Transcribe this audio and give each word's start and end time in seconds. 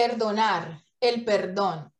Perdonar, 0.00 0.82
el 0.98 1.26
perdón. 1.26 1.92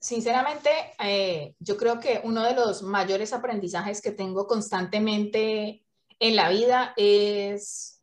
Sinceramente, 0.00 0.70
eh, 0.98 1.54
yo 1.58 1.76
creo 1.76 2.00
que 2.00 2.22
uno 2.24 2.42
de 2.44 2.54
los 2.54 2.82
mayores 2.82 3.34
aprendizajes 3.34 4.00
que 4.00 4.10
tengo 4.10 4.46
constantemente 4.46 5.84
en 6.18 6.34
la 6.34 6.48
vida 6.48 6.94
es 6.96 8.02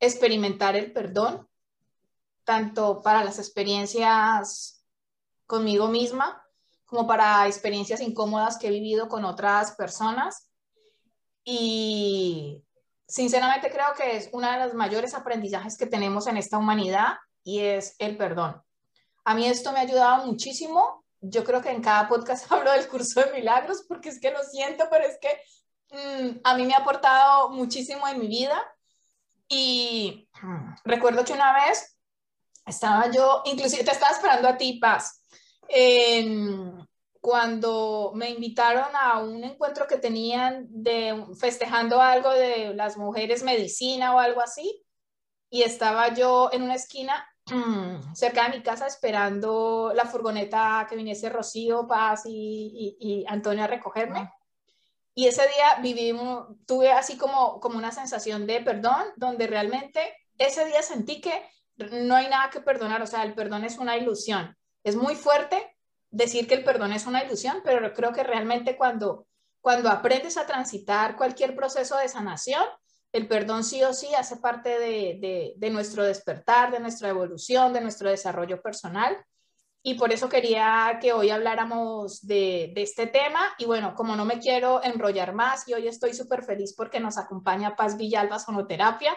experimentar 0.00 0.74
el 0.74 0.92
perdón, 0.92 1.48
tanto 2.42 3.00
para 3.00 3.22
las 3.22 3.38
experiencias 3.38 4.84
conmigo 5.46 5.86
misma 5.86 6.44
como 6.84 7.06
para 7.06 7.46
experiencias 7.46 8.00
incómodas 8.00 8.58
que 8.58 8.66
he 8.66 8.70
vivido 8.72 9.08
con 9.08 9.24
otras 9.24 9.76
personas. 9.76 10.50
Y 11.44 12.64
sinceramente 13.06 13.70
creo 13.70 13.94
que 13.96 14.16
es 14.16 14.28
uno 14.32 14.50
de 14.50 14.64
los 14.64 14.74
mayores 14.74 15.14
aprendizajes 15.14 15.78
que 15.78 15.86
tenemos 15.86 16.26
en 16.26 16.38
esta 16.38 16.58
humanidad 16.58 17.18
y 17.44 17.60
es 17.60 17.94
el 17.98 18.16
perdón. 18.16 18.62
A 19.24 19.34
mí 19.34 19.46
esto 19.46 19.72
me 19.72 19.78
ha 19.78 19.82
ayudado 19.82 20.26
muchísimo. 20.26 21.04
Yo 21.20 21.44
creo 21.44 21.60
que 21.60 21.70
en 21.70 21.82
cada 21.82 22.08
podcast 22.08 22.50
hablo 22.52 22.72
del 22.72 22.88
curso 22.88 23.20
de 23.20 23.32
milagros 23.32 23.84
porque 23.88 24.08
es 24.08 24.20
que 24.20 24.30
lo 24.30 24.42
siento, 24.42 24.84
pero 24.90 25.04
es 25.04 25.18
que 25.20 25.40
mm, 25.90 26.40
a 26.44 26.56
mí 26.56 26.66
me 26.66 26.74
ha 26.74 26.78
aportado 26.78 27.50
muchísimo 27.50 28.06
en 28.08 28.20
mi 28.20 28.28
vida. 28.28 28.60
Y 29.48 30.28
recuerdo 30.84 31.24
que 31.24 31.32
una 31.32 31.52
vez 31.52 31.98
estaba 32.66 33.10
yo, 33.10 33.42
inclusive 33.46 33.84
te 33.84 33.92
estaba 33.92 34.12
esperando 34.12 34.48
a 34.48 34.56
ti, 34.56 34.78
Paz, 34.78 35.22
cuando 37.20 38.12
me 38.14 38.30
invitaron 38.30 38.94
a 38.94 39.18
un 39.18 39.42
encuentro 39.44 39.86
que 39.86 39.98
tenían 39.98 40.66
de 40.70 41.26
festejando 41.38 42.00
algo 42.00 42.30
de 42.30 42.74
las 42.74 42.96
mujeres 42.96 43.42
medicina 43.42 44.14
o 44.14 44.18
algo 44.18 44.40
así, 44.40 44.82
y 45.50 45.62
estaba 45.62 46.14
yo 46.14 46.50
en 46.52 46.62
una 46.62 46.74
esquina 46.74 47.26
cerca 48.12 48.44
de 48.44 48.58
mi 48.58 48.62
casa 48.62 48.86
esperando 48.86 49.92
la 49.94 50.04
furgoneta 50.04 50.86
que 50.88 50.96
viniese 50.96 51.30
Rocío, 51.30 51.86
Paz 51.86 52.24
y, 52.26 52.96
y, 53.00 53.24
Antonio 53.26 53.64
a 53.64 53.66
recogerme. 53.66 54.30
Y 55.14 55.26
ese 55.26 55.42
día 55.42 55.80
viví, 55.82 56.14
tuve 56.66 56.92
así 56.92 57.16
como, 57.16 57.58
como 57.60 57.78
una 57.78 57.90
sensación 57.90 58.46
de 58.46 58.60
perdón, 58.60 59.02
donde 59.16 59.46
realmente 59.46 60.14
ese 60.36 60.64
día 60.66 60.82
sentí 60.82 61.20
que 61.20 61.42
no 61.90 62.16
hay 62.16 62.28
nada 62.28 62.50
que 62.50 62.60
perdonar, 62.60 63.02
o 63.02 63.06
sea, 63.06 63.22
el 63.22 63.34
perdón 63.34 63.64
es 63.64 63.78
una 63.78 63.96
ilusión. 63.96 64.56
Es 64.84 64.96
muy 64.96 65.14
fuerte 65.14 65.76
decir 66.10 66.46
que 66.46 66.54
el 66.54 66.64
perdón 66.64 66.92
es 66.92 67.06
una 67.06 67.24
ilusión, 67.24 67.60
pero 67.64 67.92
creo 67.94 68.12
que 68.12 68.22
realmente 68.22 68.76
cuando, 68.76 69.26
cuando 69.60 69.88
aprendes 69.88 70.36
a 70.36 70.46
transitar 70.46 71.16
cualquier 71.16 71.54
proceso 71.54 71.96
de 71.96 72.08
sanación, 72.08 72.64
el 73.12 73.26
perdón 73.26 73.64
sí 73.64 73.82
o 73.82 73.92
sí 73.92 74.08
hace 74.14 74.36
parte 74.36 74.78
de, 74.78 75.54
de, 75.56 75.70
nuestro 75.70 76.04
despertar, 76.04 76.70
de 76.70 76.80
nuestra 76.80 77.08
evolución, 77.08 77.72
de 77.72 77.80
nuestro 77.80 78.10
desarrollo 78.10 78.60
personal. 78.60 79.16
Y 79.82 79.94
por 79.94 80.12
eso 80.12 80.28
quería 80.28 80.98
que 81.00 81.12
hoy 81.12 81.30
habláramos 81.30 82.26
de, 82.26 82.72
de, 82.74 82.82
este 82.82 83.06
tema. 83.06 83.54
Y 83.58 83.64
bueno, 83.64 83.94
como 83.94 84.16
no 84.16 84.24
me 84.24 84.38
quiero 84.38 84.82
enrollar 84.82 85.32
más 85.32 85.66
y 85.68 85.74
hoy 85.74 85.88
estoy 85.88 86.12
súper 86.12 86.44
feliz 86.44 86.74
porque 86.76 87.00
nos 87.00 87.16
acompaña 87.16 87.76
Paz 87.76 87.96
Villalba 87.96 88.38
Sonoterapia, 88.38 89.16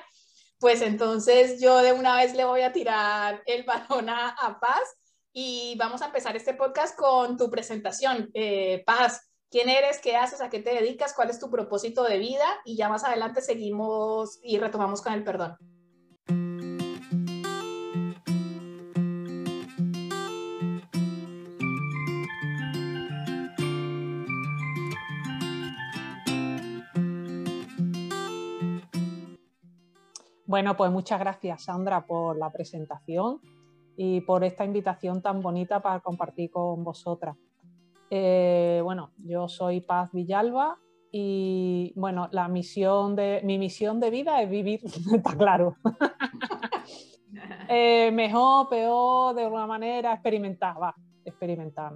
pues 0.61 0.81
entonces 0.83 1.59
yo 1.59 1.79
de 1.79 1.91
una 1.91 2.15
vez 2.15 2.35
le 2.35 2.45
voy 2.45 2.61
a 2.61 2.71
tirar 2.71 3.41
el 3.47 3.63
balón 3.63 4.09
a, 4.09 4.59
Paz 4.61 4.95
y 5.33 5.75
vamos 5.77 6.01
a 6.03 6.05
empezar 6.05 6.35
este 6.37 6.53
podcast 6.53 6.95
con 6.95 7.35
tu 7.35 7.49
presentación. 7.49 8.29
Eh, 8.33 8.83
Paz, 8.85 9.30
quién 9.51 9.67
eres, 9.67 9.99
qué 10.01 10.15
haces, 10.15 10.41
a 10.41 10.49
qué 10.49 10.59
te 10.59 10.73
dedicas, 10.73 11.13
cuál 11.13 11.29
es 11.29 11.37
tu 11.37 11.51
propósito 11.51 12.03
de 12.03 12.17
vida 12.17 12.45
y 12.63 12.77
ya 12.77 12.87
más 12.87 13.03
adelante 13.03 13.41
seguimos 13.41 14.39
y 14.41 14.57
retomamos 14.57 15.01
con 15.01 15.13
el 15.13 15.23
perdón. 15.23 15.57
Bueno, 30.45 30.75
pues 30.75 30.91
muchas 30.91 31.19
gracias, 31.19 31.63
Sandra, 31.63 32.05
por 32.05 32.37
la 32.37 32.51
presentación 32.51 33.39
y 33.95 34.21
por 34.21 34.43
esta 34.43 34.65
invitación 34.65 35.21
tan 35.21 35.41
bonita 35.41 35.81
para 35.81 36.01
compartir 36.01 36.51
con 36.51 36.83
vosotras. 36.83 37.37
Eh, 38.13 38.81
bueno, 38.83 39.13
yo 39.17 39.47
soy 39.47 39.79
Paz 39.79 40.11
Villalba 40.11 40.77
y 41.13 41.93
bueno, 41.95 42.27
la 42.31 42.49
misión 42.49 43.15
de, 43.15 43.39
mi 43.45 43.57
misión 43.57 44.01
de 44.01 44.09
vida 44.09 44.41
es 44.41 44.49
vivir, 44.49 44.81
está 45.15 45.35
claro. 45.37 45.77
Eh, 47.73 48.11
mejor, 48.11 48.67
peor, 48.67 49.33
de 49.33 49.43
alguna 49.43 49.65
manera, 49.65 50.11
experimentar, 50.13 50.75
va, 50.79 50.93
experimentar. 51.23 51.93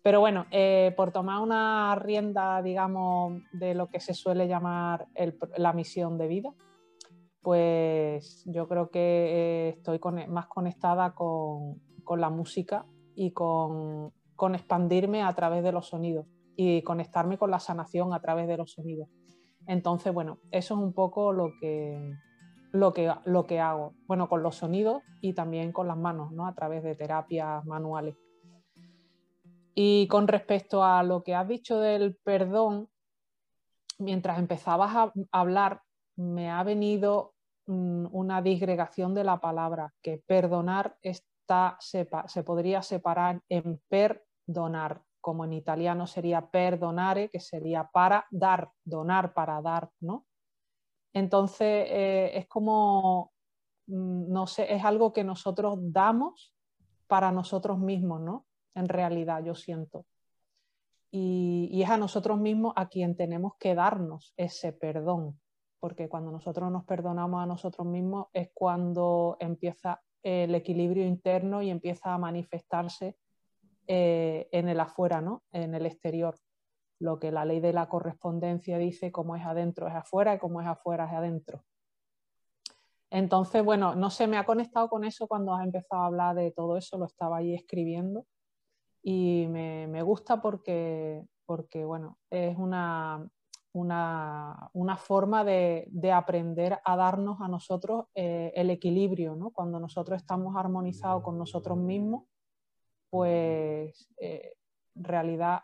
Pero 0.00 0.20
bueno, 0.20 0.46
eh, 0.52 0.94
por 0.96 1.10
tomar 1.10 1.40
una 1.40 1.96
rienda, 1.96 2.62
digamos, 2.62 3.42
de 3.52 3.74
lo 3.74 3.88
que 3.88 3.98
se 3.98 4.14
suele 4.14 4.46
llamar 4.46 5.08
la 5.56 5.72
misión 5.72 6.18
de 6.18 6.28
vida, 6.28 6.54
pues 7.40 8.44
yo 8.46 8.68
creo 8.68 8.90
que 8.90 9.00
eh, 9.00 9.68
estoy 9.76 10.00
más 10.28 10.46
conectada 10.46 11.14
con, 11.14 11.80
la 12.16 12.30
música 12.30 12.84
y 13.14 13.32
con, 13.32 14.12
expandirme 14.54 15.22
a 15.22 15.32
través 15.34 15.62
de 15.62 15.72
los 15.72 15.88
sonidos 15.88 16.26
y 16.56 16.82
conectarme 16.82 17.38
con 17.38 17.50
la 17.50 17.60
sanación 17.60 18.12
a 18.12 18.20
través 18.20 18.46
de 18.48 18.56
los 18.56 18.72
sonidos. 18.72 19.08
Entonces, 19.66 20.12
bueno, 20.12 20.38
eso 20.50 20.74
es 20.74 20.80
un 20.80 20.92
poco 20.92 21.32
lo 21.32 21.52
que, 21.60 22.14
lo 22.72 22.92
que, 22.92 23.12
lo 23.24 23.46
que 23.46 23.60
hago, 23.60 23.94
bueno, 24.06 24.28
con 24.28 24.42
los 24.42 24.56
sonidos 24.56 25.02
y 25.20 25.32
también 25.32 25.72
con 25.72 25.86
las 25.88 25.96
manos, 25.96 26.32
¿no? 26.32 26.46
A 26.46 26.54
través 26.54 26.82
de 26.82 26.94
terapias 26.94 27.64
manuales. 27.64 28.16
Y 29.74 30.06
con 30.08 30.28
respecto 30.28 30.84
a 30.84 31.02
lo 31.02 31.22
que 31.22 31.34
has 31.34 31.48
dicho 31.48 31.78
del 31.78 32.16
perdón, 32.24 32.88
mientras 33.98 34.38
empezabas 34.38 34.94
a 34.94 35.12
hablar, 35.30 35.82
me 36.16 36.50
ha 36.50 36.62
venido 36.62 37.32
Mm, 37.66 38.06
una 38.10 38.42
disgregación 38.42 39.14
de 39.14 39.24
la 39.24 39.40
palabra, 39.40 39.94
que 40.02 40.18
perdonar 40.26 40.96
está, 41.00 41.76
se, 41.80 42.04
podría 42.44 42.82
separar 42.82 43.40
en 43.48 43.80
perdonar, 44.46 45.02
como 45.20 45.44
en 45.44 45.52
italiano 45.52 46.06
sería 46.06 46.50
perdonare, 46.50 47.30
que 47.30 47.40
sería 47.40 47.88
para 47.92 48.26
dar, 48.30 48.70
donar 48.84 49.34
para 49.34 49.60
dar, 49.62 49.90
¿no? 50.00 50.26
Entonces 51.12 51.86
eh, 51.88 52.30
es 52.34 52.46
como, 52.48 53.32
mm, 53.86 54.32
no 54.32 54.46
sé, 54.46 54.72
es 54.74 54.84
algo 54.84 55.12
que 55.12 55.24
nosotros 55.24 55.78
damos 55.80 56.54
para 57.06 57.30
nosotros 57.30 57.78
mismos, 57.78 58.20
¿no? 58.20 58.46
En 58.74 58.88
realidad, 58.88 59.44
yo 59.44 59.54
siento. 59.54 60.06
Y, 61.10 61.82
es 61.82 61.90
a 61.90 61.98
nosotros 61.98 62.40
mismos 62.40 62.72
a 62.74 62.88
quien 62.88 63.16
tenemos 63.16 63.52
que 63.58 63.74
darnos 63.74 64.32
ese 64.36 64.72
perdón, 64.72 65.38
porque 65.78 66.08
cuando 66.08 66.30
nosotros 66.32 66.72
nos 66.72 66.84
perdonamos 66.84 67.42
a 67.42 67.46
nosotros 67.46 67.86
mismos 67.86 68.28
es 68.32 68.50
cuando 68.54 69.36
empieza 69.38 70.00
el 70.22 70.54
equilibrio 70.54 71.04
interno 71.04 71.60
y 71.60 71.68
empieza 71.68 72.14
a 72.14 72.18
manifestarse 72.18 73.16
eh, 73.94 74.48
en 74.52 74.70
el 74.70 74.80
afuera, 74.80 75.20
¿no? 75.20 75.42
en 75.52 75.74
el 75.74 75.84
exterior. 75.84 76.38
Lo 76.98 77.18
que 77.18 77.30
la 77.30 77.44
ley 77.44 77.60
de 77.60 77.74
la 77.74 77.90
correspondencia 77.90 78.78
dice, 78.78 79.12
como 79.12 79.36
es 79.36 79.44
adentro 79.44 79.86
es 79.86 79.94
afuera 79.94 80.34
y 80.34 80.38
como 80.38 80.62
es 80.62 80.66
afuera 80.66 81.04
es 81.04 81.12
adentro. 81.12 81.62
Entonces, 83.10 83.62
bueno, 83.62 83.94
no 83.94 84.08
sé, 84.08 84.26
me 84.28 84.38
ha 84.38 84.46
conectado 84.46 84.88
con 84.88 85.04
eso 85.04 85.28
cuando 85.28 85.52
has 85.52 85.62
empezado 85.62 86.04
a 86.04 86.06
hablar 86.06 86.34
de 86.36 86.52
todo 86.52 86.78
eso, 86.78 86.96
lo 86.96 87.04
estaba 87.04 87.36
ahí 87.36 87.54
escribiendo 87.54 88.24
y 89.02 89.46
me, 89.50 90.02
gusta 90.02 90.40
porque, 90.40 91.26
porque, 91.44 91.84
bueno, 91.84 92.16
es 92.30 92.56
una, 92.56 93.28
una, 93.74 94.96
forma 94.96 95.44
de, 95.44 96.12
aprender 96.14 96.78
a 96.82 96.96
darnos 96.96 97.42
a 97.42 97.48
nosotros 97.48 98.06
eh, 98.14 98.54
el 98.56 98.70
equilibrio, 98.70 99.36
¿no? 99.36 99.50
Cuando 99.50 99.78
nosotros 99.78 100.16
estamos 100.16 100.56
armonizados 100.56 101.22
con 101.22 101.36
nosotros 101.36 101.76
mismos, 101.76 102.22
pues 103.12 104.08
eh, 104.16 104.54
en 104.94 105.04
realidad 105.04 105.60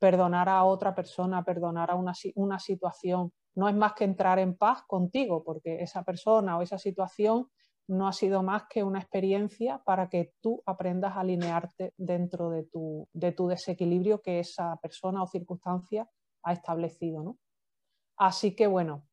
perdonar 0.00 0.48
a 0.48 0.64
otra 0.64 0.96
persona, 0.96 1.44
perdonar 1.44 1.92
a 1.92 1.94
una, 1.94 2.12
una 2.34 2.58
situación, 2.58 3.32
no 3.54 3.68
es 3.68 3.76
más 3.76 3.92
que 3.92 4.02
entrar 4.02 4.40
en 4.40 4.56
paz 4.56 4.82
contigo, 4.88 5.44
porque 5.44 5.80
esa 5.80 6.02
persona 6.02 6.58
o 6.58 6.62
esa 6.62 6.76
situación 6.76 7.48
no 7.86 8.08
ha 8.08 8.12
sido 8.12 8.42
más 8.42 8.64
que 8.68 8.82
una 8.82 8.98
experiencia 8.98 9.80
para 9.84 10.08
que 10.08 10.32
tú 10.40 10.60
aprendas 10.66 11.16
a 11.16 11.20
alinearte 11.20 11.94
dentro 11.96 12.50
de 12.50 12.64
tu, 12.64 13.08
de 13.12 13.30
tu 13.30 13.46
desequilibrio 13.46 14.20
que 14.20 14.40
esa 14.40 14.74
persona 14.82 15.22
o 15.22 15.28
circunstancia 15.28 16.10
ha 16.42 16.52
establecido. 16.52 17.22
¿no? 17.22 17.38
Así 18.16 18.56
que 18.56 18.66
bueno, 18.66 19.04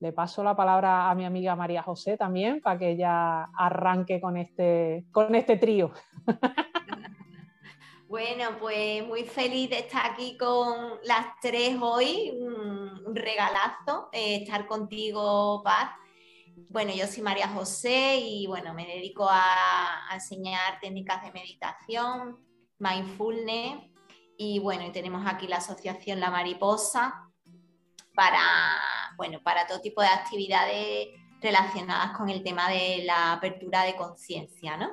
le 0.00 0.12
paso 0.12 0.42
la 0.42 0.56
palabra 0.56 1.08
a 1.08 1.14
mi 1.14 1.24
amiga 1.24 1.54
María 1.54 1.84
José 1.84 2.16
también 2.16 2.60
para 2.60 2.80
que 2.80 2.90
ella 2.90 3.44
arranque 3.56 4.20
con 4.20 4.36
este, 4.36 5.06
con 5.12 5.36
este 5.36 5.56
trío. 5.56 5.92
Bueno, 8.10 8.58
pues 8.58 9.06
muy 9.06 9.22
feliz 9.22 9.70
de 9.70 9.78
estar 9.78 10.04
aquí 10.04 10.36
con 10.36 10.98
las 11.04 11.26
tres 11.40 11.76
hoy, 11.80 12.32
un 12.40 13.14
regalazo 13.14 14.08
eh, 14.10 14.42
estar 14.42 14.66
contigo, 14.66 15.62
Paz. 15.62 15.92
Bueno, 16.68 16.92
yo 16.92 17.06
soy 17.06 17.22
María 17.22 17.46
José 17.46 18.16
y 18.16 18.48
bueno, 18.48 18.74
me 18.74 18.84
dedico 18.84 19.28
a, 19.30 20.08
enseñar 20.12 20.80
técnicas 20.80 21.22
de 21.22 21.30
meditación, 21.30 22.44
mindfulness 22.80 23.78
y 24.36 24.58
bueno, 24.58 24.86
y 24.86 24.90
tenemos 24.90 25.24
aquí 25.24 25.46
la 25.46 25.58
asociación 25.58 26.18
La 26.18 26.32
Mariposa 26.32 27.30
para, 28.16 28.42
bueno, 29.18 29.40
para 29.44 29.68
todo 29.68 29.80
tipo 29.80 30.02
de 30.02 30.08
actividades 30.08 31.10
relacionadas 31.40 32.10
con 32.18 32.28
el 32.28 32.42
tema 32.42 32.68
de 32.70 33.04
la 33.04 33.34
apertura 33.34 33.84
de 33.84 33.94
conciencia, 33.94 34.76
¿no? 34.76 34.90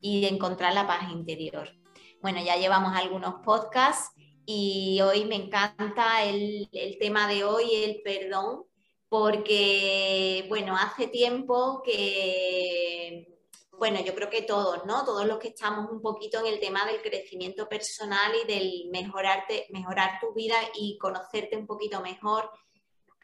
Y 0.00 0.20
de 0.20 0.30
encontrar 0.30 0.74
la 0.74 0.84
paz 0.84 1.08
interior. 1.12 1.75
Bueno, 2.20 2.42
ya 2.42 2.56
llevamos 2.56 2.92
algunos 2.94 3.36
podcasts 3.44 4.10
y 4.44 5.00
hoy 5.02 5.24
me 5.24 5.36
encanta 5.36 6.24
el, 6.24 6.68
el 6.72 6.98
tema 6.98 7.28
de 7.28 7.44
hoy, 7.44 7.74
el 7.74 8.00
perdón, 8.02 8.64
porque, 9.08 10.44
bueno, 10.48 10.76
hace 10.76 11.08
tiempo 11.08 11.82
que, 11.84 13.38
bueno, 13.72 14.00
yo 14.00 14.14
creo 14.14 14.30
que 14.30 14.42
todos, 14.42 14.84
¿no? 14.86 15.04
Todos 15.04 15.26
los 15.26 15.38
que 15.38 15.48
estamos 15.48 15.90
un 15.90 16.00
poquito 16.00 16.40
en 16.40 16.46
el 16.46 16.60
tema 16.60 16.86
del 16.86 17.02
crecimiento 17.02 17.68
personal 17.68 18.32
y 18.42 18.46
del 18.46 18.88
mejorarte, 18.90 19.66
mejorar 19.70 20.18
tu 20.20 20.32
vida 20.32 20.56
y 20.74 20.98
conocerte 20.98 21.56
un 21.56 21.66
poquito 21.66 22.00
mejor, 22.00 22.50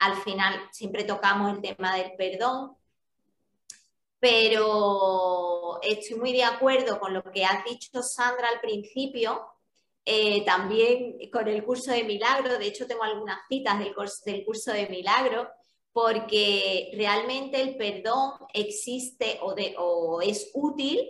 al 0.00 0.17
final 0.17 0.69
siempre 0.73 1.05
tocamos 1.05 1.53
el 1.53 1.62
tema 1.62 1.97
del 1.97 2.12
perdón, 2.17 2.77
pero 4.23 5.81
estoy 5.83 6.17
muy 6.17 6.33
de 6.33 6.45
acuerdo 6.45 7.01
con 7.01 7.13
lo 7.13 7.25
que 7.25 7.45
has 7.45 7.65
dicho, 7.65 8.05
Sandra, 8.05 8.51
al 8.51 8.61
principio, 8.61 9.45
eh, 10.05 10.45
también 10.45 11.19
con 11.33 11.49
el 11.49 11.65
curso 11.65 11.91
de 11.91 12.05
milagro, 12.05 12.57
de 12.57 12.67
hecho 12.67 12.87
tengo 12.87 13.03
algunas 13.03 13.41
citas 13.49 13.81
del 13.81 13.93
del 14.25 14.45
curso 14.45 14.73
de 14.73 14.87
milagro, 14.87 15.49
porque 15.93 16.93
realmente 16.95 17.61
el 17.61 17.77
perdón 17.77 18.35
existe 18.55 19.41
o, 19.43 20.21
es 20.23 20.53
útil 20.55 21.01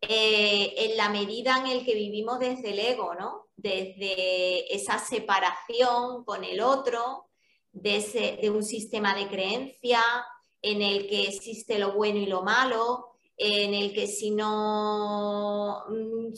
eh, 0.00 0.72
en 0.78 0.96
la 0.96 1.10
medida 1.10 1.58
en 1.58 1.66
el 1.66 1.84
que 1.84 1.94
vivimos 1.94 2.38
desde 2.38 2.70
el 2.70 2.78
ego, 2.78 3.14
¿no? 3.16 3.48
Desde 3.54 4.74
esa 4.74 4.98
separación 4.98 6.24
con 6.24 6.42
el 6.42 6.62
otro, 6.62 7.26
de, 7.70 8.38
de 8.40 8.48
un 8.48 8.64
sistema 8.64 9.14
de 9.14 9.28
creencia 9.28 10.02
en 10.62 10.82
el 10.82 11.08
que 11.08 11.28
existe 11.28 11.78
lo 11.78 11.92
bueno 11.92 12.18
y 12.18 12.26
lo 12.26 12.42
malo, 12.42 13.16
en 13.36 13.74
el 13.74 13.94
que 13.94 14.06
si 14.06 14.30
no 14.32 15.84
mm, 15.88 16.34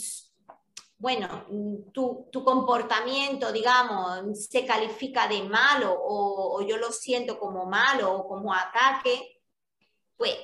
bueno, 1.02 1.46
tu, 1.92 2.30
comportamiento, 2.44 3.50
digamos, 3.50 4.46
se 4.46 4.64
califica 4.64 5.26
de 5.26 5.42
malo 5.42 5.92
o, 6.00 6.64
yo 6.64 6.76
lo 6.76 6.92
siento 6.92 7.40
como 7.40 7.66
malo 7.66 8.18
o 8.18 8.28
como 8.28 8.54
ataque, 8.54 9.42
pues 10.16 10.36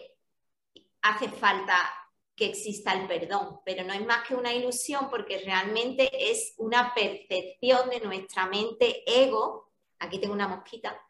hace 1.02 1.28
falta 1.28 1.76
que 2.34 2.46
exista 2.46 2.92
el 2.92 3.06
perdón, 3.06 3.60
pero 3.64 3.84
no 3.84 3.92
es 3.92 4.04
más 4.04 4.26
que 4.26 4.34
una 4.34 4.52
ilusión 4.52 5.08
porque 5.08 5.38
realmente 5.44 6.10
es 6.28 6.54
una 6.56 6.92
percepción 6.92 7.88
de 7.90 8.00
nuestra 8.00 8.46
mente 8.46 9.04
ego, 9.06 9.70
aquí 10.00 10.18
tengo 10.18 10.34
una 10.34 10.48
mosquita, 10.48 11.00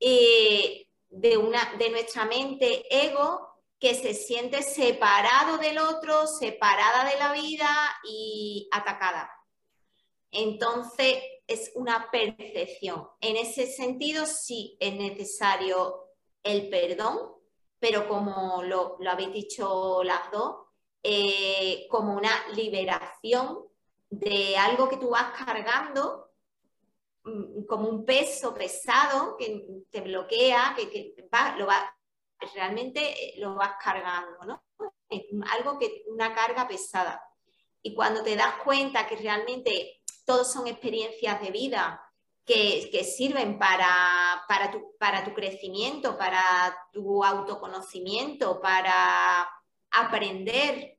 eh, 0.00 0.87
de, 1.10 1.36
una, 1.36 1.74
de 1.78 1.90
nuestra 1.90 2.24
mente 2.24 2.84
ego 2.90 3.48
que 3.78 3.94
se 3.94 4.14
siente 4.14 4.62
separado 4.62 5.58
del 5.58 5.78
otro, 5.78 6.26
separada 6.26 7.08
de 7.08 7.18
la 7.18 7.32
vida 7.32 7.68
y 8.04 8.68
atacada. 8.72 9.30
Entonces, 10.30 11.18
es 11.46 11.72
una 11.74 12.10
percepción. 12.10 13.08
En 13.20 13.36
ese 13.36 13.66
sentido, 13.66 14.26
sí 14.26 14.76
es 14.80 14.94
necesario 14.94 16.08
el 16.42 16.68
perdón, 16.68 17.18
pero 17.78 18.08
como 18.08 18.62
lo, 18.62 18.98
habéis 19.08 19.32
dicho 19.32 20.02
las 20.02 20.30
dos, 20.32 20.66
eh, 21.02 21.86
como 21.88 22.14
una 22.14 22.32
liberación 22.54 23.64
de 24.10 24.56
algo 24.56 24.88
que 24.88 24.96
tú 24.96 25.10
vas 25.10 25.32
cargando 25.44 26.27
como 27.66 27.88
un 27.88 28.04
peso 28.04 28.54
pesado 28.54 29.36
que 29.36 29.64
te 29.90 30.00
bloquea, 30.00 30.74
que, 30.76 31.14
lo 31.56 31.66
va, 31.66 31.96
realmente 32.54 33.00
eh, 33.00 33.34
lo 33.38 33.54
vas 33.54 33.74
cargando, 33.82 34.38
¿no? 34.46 34.64
Es 35.08 35.22
algo 35.52 35.78
que, 35.78 36.04
una 36.08 36.34
carga 36.34 36.68
pesada. 36.68 37.22
Y 37.82 37.94
cuando 37.94 38.22
te 38.22 38.36
das 38.36 38.54
cuenta 38.64 39.06
que 39.06 39.16
realmente 39.16 40.02
todos 40.24 40.52
son 40.52 40.66
experiencias 40.66 41.40
de 41.40 41.50
vida 41.50 42.02
que, 42.44 43.04
sirven 43.04 43.58
para, 43.58 44.42
para, 44.48 44.70
tu, 44.70 44.96
para 44.98 45.24
tu 45.24 45.34
crecimiento, 45.34 46.16
para 46.16 46.76
tu 46.92 47.24
autoconocimiento, 47.24 48.60
para 48.60 49.48
aprender 49.90 50.97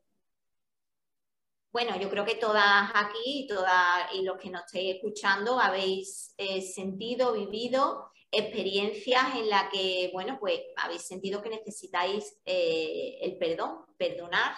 bueno, 1.72 1.98
yo 2.00 2.10
creo 2.10 2.26
que 2.26 2.36
todas 2.36 2.92
aquí 2.96 3.46
todas, 3.48 4.14
y 4.14 4.24
los 4.24 4.38
que 4.38 4.50
nos 4.50 4.66
estéis 4.66 4.96
escuchando 4.96 5.60
habéis 5.60 6.34
eh, 6.38 6.62
sentido, 6.62 7.34
vivido 7.34 8.12
experiencias 8.32 9.36
en 9.36 9.50
las 9.50 9.70
que, 9.72 10.10
bueno, 10.14 10.38
pues 10.40 10.62
habéis 10.78 11.02
sentido 11.02 11.42
que 11.42 11.50
necesitáis 11.50 12.40
eh, 12.46 13.18
el 13.22 13.38
perdón, 13.38 13.86
perdonar 13.98 14.56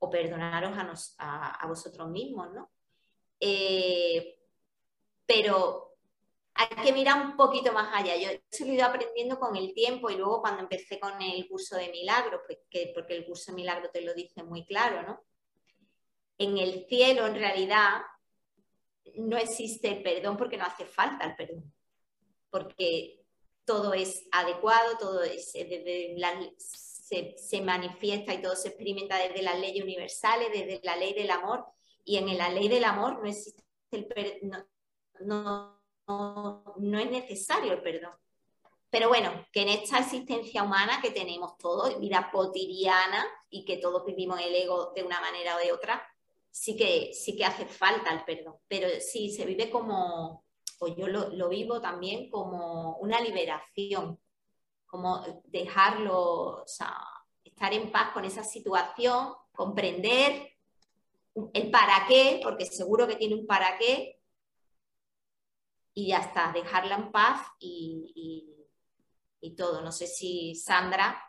o 0.00 0.10
perdonaros 0.10 1.14
a, 1.18 1.64
vosotros 1.66 2.08
mismos, 2.08 2.52
¿no? 2.52 2.70
Eh, 3.40 4.38
pero 5.26 5.96
hay 6.54 6.84
que 6.84 6.92
mirar 6.92 7.24
un 7.24 7.36
poquito 7.36 7.72
más 7.72 7.88
allá. 7.92 8.16
Yo 8.16 8.30
he 8.30 8.68
ido 8.68 8.84
aprendiendo 8.84 9.38
con 9.38 9.54
el 9.54 9.74
tiempo 9.74 10.10
y 10.10 10.16
luego 10.16 10.40
cuando 10.40 10.62
empecé 10.62 10.98
con 10.98 11.20
el 11.20 11.46
curso 11.48 11.76
de 11.76 11.90
milagros, 11.90 12.42
pues 12.46 12.58
porque 12.94 13.16
el 13.16 13.26
curso 13.26 13.52
de 13.52 13.56
milagros 13.56 13.92
te 13.92 14.02
lo 14.02 14.14
dice 14.14 14.42
muy 14.42 14.64
claro, 14.64 15.02
¿no? 15.02 15.20
En 16.38 16.56
el 16.56 16.86
cielo, 16.86 17.26
en 17.26 17.34
realidad, 17.34 18.00
no 19.16 19.36
existe 19.36 19.88
el 19.88 20.02
perdón 20.02 20.36
porque 20.36 20.56
no 20.56 20.64
hace 20.64 20.86
falta 20.86 21.26
el 21.26 21.36
perdón 21.36 21.72
porque 22.50 23.24
todo 23.64 23.94
es 23.94 24.26
adecuado, 24.32 24.98
todo 24.98 25.20
se, 25.24 26.16
manifiesta 27.62 28.34
y 28.34 28.42
todo 28.42 28.56
se 28.56 28.68
experimenta 28.68 29.18
desde 29.18 29.42
las 29.42 29.58
leyes 29.58 29.84
universales, 29.84 30.48
desde 30.52 30.80
la 30.82 30.96
ley 30.96 31.12
del 31.12 31.30
amor, 31.30 31.66
y 32.04 32.16
en 32.16 32.38
la 32.38 32.48
ley 32.48 32.68
del 32.68 32.84
amor 32.84 33.20
no 33.20 33.28
existe 33.28 33.62
el 33.90 34.08
no, 35.20 35.82
no, 36.06 36.98
es 36.98 37.10
necesario 37.10 37.72
el 37.72 37.82
perdón. 37.82 38.12
Pero 38.90 39.08
bueno, 39.08 39.46
que 39.52 39.62
en 39.62 39.68
esta 39.68 39.98
existencia 39.98 40.62
humana 40.62 41.00
que 41.02 41.10
tenemos 41.10 41.58
todos, 41.58 42.00
vida 42.00 42.30
cotidiana 42.32 43.26
y 43.50 43.66
que 43.66 43.76
todos 43.76 44.06
vivimos 44.06 44.40
el 44.40 44.54
ego 44.54 44.92
de 44.94 45.02
una 45.02 45.20
manera 45.20 45.56
o 45.56 45.58
de 45.58 45.72
otra, 45.72 46.07
sí 46.58 46.76
que, 46.76 47.12
sí 47.14 47.36
que 47.36 47.44
hace 47.44 47.66
falta 47.66 48.12
el 48.12 48.24
perdón. 48.24 48.56
Pero 48.66 48.88
sí, 49.00 49.30
se 49.30 49.46
vive 49.46 49.70
como, 49.70 50.44
o 50.80 50.88
yo 50.88 51.06
lo, 51.06 51.48
vivo 51.48 51.80
también 51.80 52.28
como 52.30 52.96
una 52.96 53.20
liberación, 53.20 54.20
como 54.86 55.22
dejarlo, 55.44 56.62
o 56.62 56.66
sea, 56.66 56.96
estar 57.44 57.72
en 57.72 57.92
paz 57.92 58.10
con 58.12 58.24
esa 58.24 58.42
situación, 58.42 59.34
comprender 59.52 60.56
el 61.52 61.70
para 61.70 62.06
qué, 62.08 62.40
porque 62.42 62.66
seguro 62.66 63.06
que 63.06 63.16
tiene 63.16 63.36
un 63.36 63.46
para 63.46 63.78
qué, 63.78 64.20
y 65.94 66.08
ya 66.08 66.18
está, 66.18 66.52
dejarla 66.52 66.96
en 66.96 67.12
paz 67.12 67.46
y, 67.60 68.66
y 69.40 69.54
todo. 69.54 69.80
No 69.82 69.92
sé 69.92 70.06
si 70.06 70.54
Sandra, 70.54 71.22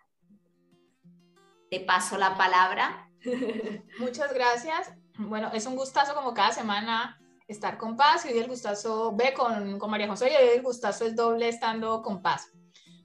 te 1.69 1.79
paso 1.81 2.17
la 2.17 2.35
palabra. 2.35 3.11
Muchas 3.99 4.33
gracias. 4.33 4.93
Bueno, 5.27 5.51
es 5.53 5.65
un 5.65 5.75
gustazo 5.75 6.15
como 6.15 6.33
cada 6.33 6.53
semana 6.53 7.19
estar 7.45 7.77
con 7.77 7.97
paz 7.97 8.25
y 8.25 8.29
hoy 8.29 8.39
el 8.39 8.47
gustazo, 8.47 9.13
ve 9.13 9.33
con, 9.33 9.77
con 9.77 9.91
María 9.91 10.07
José 10.07 10.31
y 10.31 10.35
hoy 10.35 10.49
el 10.55 10.61
gustazo 10.61 11.05
es 11.05 11.13
doble 11.13 11.49
estando 11.49 12.01
con 12.01 12.21
paz. 12.21 12.47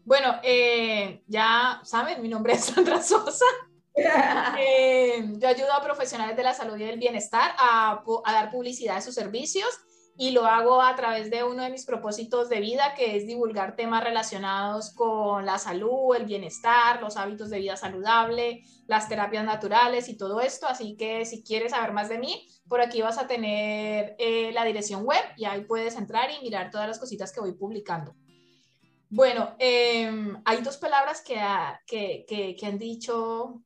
Bueno, 0.04 0.38
eh, 0.44 1.25
ya 1.26 1.80
saben, 1.83 2.23
mi 2.23 2.28
nombre 2.28 2.52
es 2.52 2.66
Sandra 2.66 3.02
Sosa. 3.02 3.44
Eh, 3.97 5.25
yo 5.38 5.47
ayudo 5.47 5.73
a 5.73 5.80
profesionales 5.80 6.37
de 6.37 6.42
la 6.42 6.52
salud 6.52 6.76
y 6.76 6.83
del 6.83 6.99
bienestar 6.99 7.54
a, 7.56 8.02
a, 8.25 8.33
dar 8.33 8.50
publicidad 8.50 8.97
de 8.97 9.02
sus 9.02 9.14
servicios 9.14 9.68
y 10.16 10.30
lo 10.30 10.47
hago 10.47 10.80
a 10.80 10.94
través 10.94 11.30
de 11.30 11.42
uno 11.42 11.62
de 11.62 11.71
mis 11.71 11.85
propósitos 11.85 12.49
de 12.49 12.61
vida, 12.61 12.94
que 12.94 13.16
es 13.16 13.26
divulgar 13.26 13.75
temas 13.75 14.04
relacionados 14.04 14.94
con 14.94 15.44
la 15.44 15.59
salud, 15.59 16.14
el 16.14 16.25
bienestar, 16.25 17.00
los 17.00 17.16
hábitos 17.16 17.50
de 17.50 17.59
vida 17.59 17.76
saludable, 17.76 18.62
las 18.87 19.09
terapias 19.09 19.44
naturales 19.44 20.09
y 20.09 20.16
todo 20.16 20.40
esto. 20.40 20.68
Así 20.68 20.97
que 20.97 21.25
si 21.25 21.42
quieres 21.42 21.73
saber 21.73 21.92
más 21.92 22.09
de 22.09 22.18
mí, 22.18 22.47
por 22.68 22.80
aquí 22.80 23.02
vas 23.02 23.18
a 23.18 23.26
tener 23.26 24.14
eh, 24.18 24.52
la 24.52 24.64
dirección 24.64 25.04
web 25.04 25.23
y 25.37 25.47
ahí 25.47 25.64
puedes 25.64 25.97
entrar 25.97 26.30
y 26.30 26.42
mirar 26.42 26.71
todas 26.71 26.87
las 26.87 26.99
cositas 27.00 27.33
que 27.33 27.40
voy 27.40 27.52
publicando. 27.52 28.14
Bueno, 29.11 29.54
em, 29.59 30.40
hay 30.44 30.62
dos 30.62 30.76
palabras 30.76 31.23
que, 31.23 31.40
que, 31.87 32.56
que, 32.59 32.66
han 32.66 32.78
dicho 32.78 33.62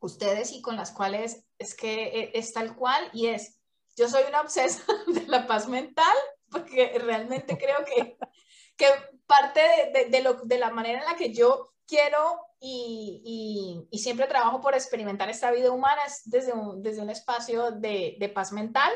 ustedes 0.00 0.52
y 0.52 0.60
con 0.60 0.76
las 0.76 0.92
cuales 0.92 1.46
es 1.58 1.74
que 1.74 2.04
eh, 2.04 2.30
es 2.34 2.52
tal 2.52 2.76
cual 2.76 3.08
y 3.12 3.28
es, 3.28 3.60
yo 3.96 4.08
soy 4.08 4.24
una 4.28 4.40
obsesa 4.40 4.84
de 5.06 5.26
la 5.26 5.46
paz 5.46 5.68
mental 5.68 6.16
porque 6.50 6.98
realmente 6.98 7.58
creo 7.58 7.84
que, 7.84 8.16
que 8.76 8.86
parte 9.26 9.60
de, 9.92 10.06
de, 10.06 10.22
lo, 10.22 10.34
de 10.34 10.58
la 10.58 10.70
manera 10.70 11.00
en 11.00 11.06
la 11.06 11.16
que 11.16 11.32
yo 11.32 11.68
quiero 11.86 12.38
y, 12.60 13.86
y, 13.90 13.98
siempre 13.98 14.26
trabajo 14.26 14.60
por 14.60 14.74
experimentar 14.74 15.28
esta 15.28 15.50
vida 15.50 15.70
humana 15.70 16.00
desde 16.24 16.52
un, 16.52 16.82
desde 16.82 17.02
un 17.02 17.10
espacio 17.10 17.72
de, 17.72 18.16
de 18.18 18.28
paz 18.30 18.52
mental. 18.52 18.90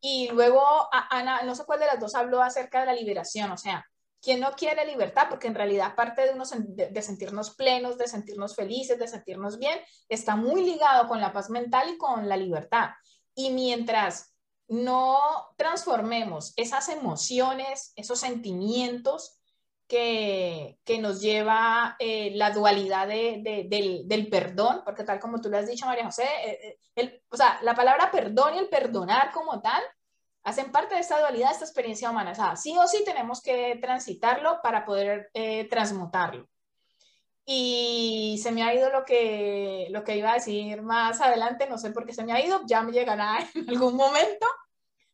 Y 0.00 0.28
luego, 0.30 0.62
Ana, 1.10 1.42
no 1.42 1.54
sé 1.54 1.64
cuál 1.64 1.80
de 1.80 1.86
las 1.86 2.00
dos 2.00 2.14
habló 2.14 2.42
acerca 2.42 2.80
de 2.80 2.86
la 2.86 2.94
liberación, 2.94 3.50
o 3.50 3.56
sea, 3.56 3.84
¿quién 4.22 4.40
no 4.40 4.52
quiere 4.52 4.84
libertad? 4.86 5.26
Porque 5.28 5.46
en 5.48 5.54
realidad 5.54 5.94
parte 5.94 6.22
de, 6.22 6.30
uno, 6.32 6.44
de, 6.66 7.02
sentirnos 7.02 7.54
plenos, 7.54 7.98
de 7.98 8.08
sentirnos 8.08 8.54
felices, 8.54 8.98
de 8.98 9.08
sentirnos 9.08 9.58
bien, 9.58 9.78
está 10.08 10.36
muy 10.36 10.64
ligado 10.64 11.08
con 11.08 11.20
la 11.20 11.32
paz 11.32 11.50
mental 11.50 11.88
y 11.90 11.98
con 11.98 12.28
la 12.28 12.36
libertad. 12.36 12.90
Y 13.36 13.50
mientras 13.50 14.34
no 14.66 15.20
transformemos 15.56 16.52
esas 16.56 16.88
emociones, 16.88 17.92
esos 17.94 18.18
sentimientos 18.18 19.38
que, 19.86 20.78
que 20.84 20.98
nos 20.98 21.20
lleva 21.20 21.96
eh, 21.98 22.32
la 22.34 22.50
dualidad 22.50 23.06
de, 23.06 23.66
del, 23.68 24.08
del, 24.08 24.28
perdón, 24.28 24.82
porque 24.84 25.04
tal 25.04 25.20
como 25.20 25.40
tú 25.40 25.48
le 25.48 25.58
has 25.58 25.68
dicho, 25.68 25.86
María 25.86 26.06
José, 26.06 26.24
eh, 26.44 26.78
eh, 26.96 27.22
o 27.28 27.36
sea, 27.36 27.60
la 27.62 27.74
palabra 27.74 28.10
perdón 28.10 28.54
y 28.54 28.58
el 28.58 28.68
perdonar 28.68 29.30
como 29.30 29.60
tal 29.60 29.82
hacen 30.42 30.72
parte 30.72 30.94
de 30.94 31.02
esta 31.02 31.20
dualidad, 31.20 31.48
de 31.48 31.52
esta 31.52 31.64
experiencia 31.64 32.10
humana. 32.10 32.32
O 32.32 32.56
sí 32.56 32.76
o 32.76 32.86
sí 32.88 33.04
tenemos 33.04 33.42
que 33.42 33.78
transitarlo 33.80 34.60
para 34.62 34.84
poder 34.84 35.30
transmutarlo. 35.68 36.48
Y 37.48 38.40
se 38.42 38.50
me 38.50 38.64
ha 38.64 38.74
ido 38.74 38.90
lo 38.90 39.04
que, 39.04 39.86
lo 39.90 40.02
que 40.02 40.16
iba 40.16 40.32
a 40.32 40.34
decir 40.34 40.82
más 40.82 41.20
adelante, 41.20 41.68
no 41.68 41.78
sé 41.78 41.92
por 41.92 42.04
qué 42.04 42.12
se 42.12 42.24
me 42.24 42.32
ha 42.32 42.44
ido, 42.44 42.62
ya 42.66 42.82
me 42.82 42.90
llegará 42.90 43.38
en 43.54 43.70
algún 43.70 43.94
momento, 43.94 44.46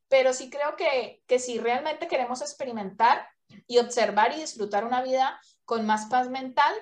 pero 0.09 0.33
sí 0.33 0.49
creo 0.49 0.75
que, 0.75 1.23
que 1.27 1.39
si 1.39 1.59
realmente 1.59 2.09
queremos 2.09 2.41
experimentar 2.41 3.29
y 3.67 3.79
observar 3.79 4.33
y 4.33 4.41
disfrutar 4.41 4.87
una 4.87 5.03
vida 5.03 5.39
con 5.67 5.85
más 5.85 6.07
paz 6.07 6.31
mental 6.31 6.75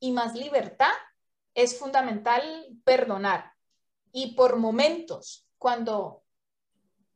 y 0.00 0.12
más 0.12 0.34
libertad, 0.34 0.92
es 1.54 1.78
fundamental 1.78 2.42
perdonar. 2.84 3.52
Y 4.12 4.34
por 4.34 4.56
momentos, 4.56 5.46
cuando 5.58 6.24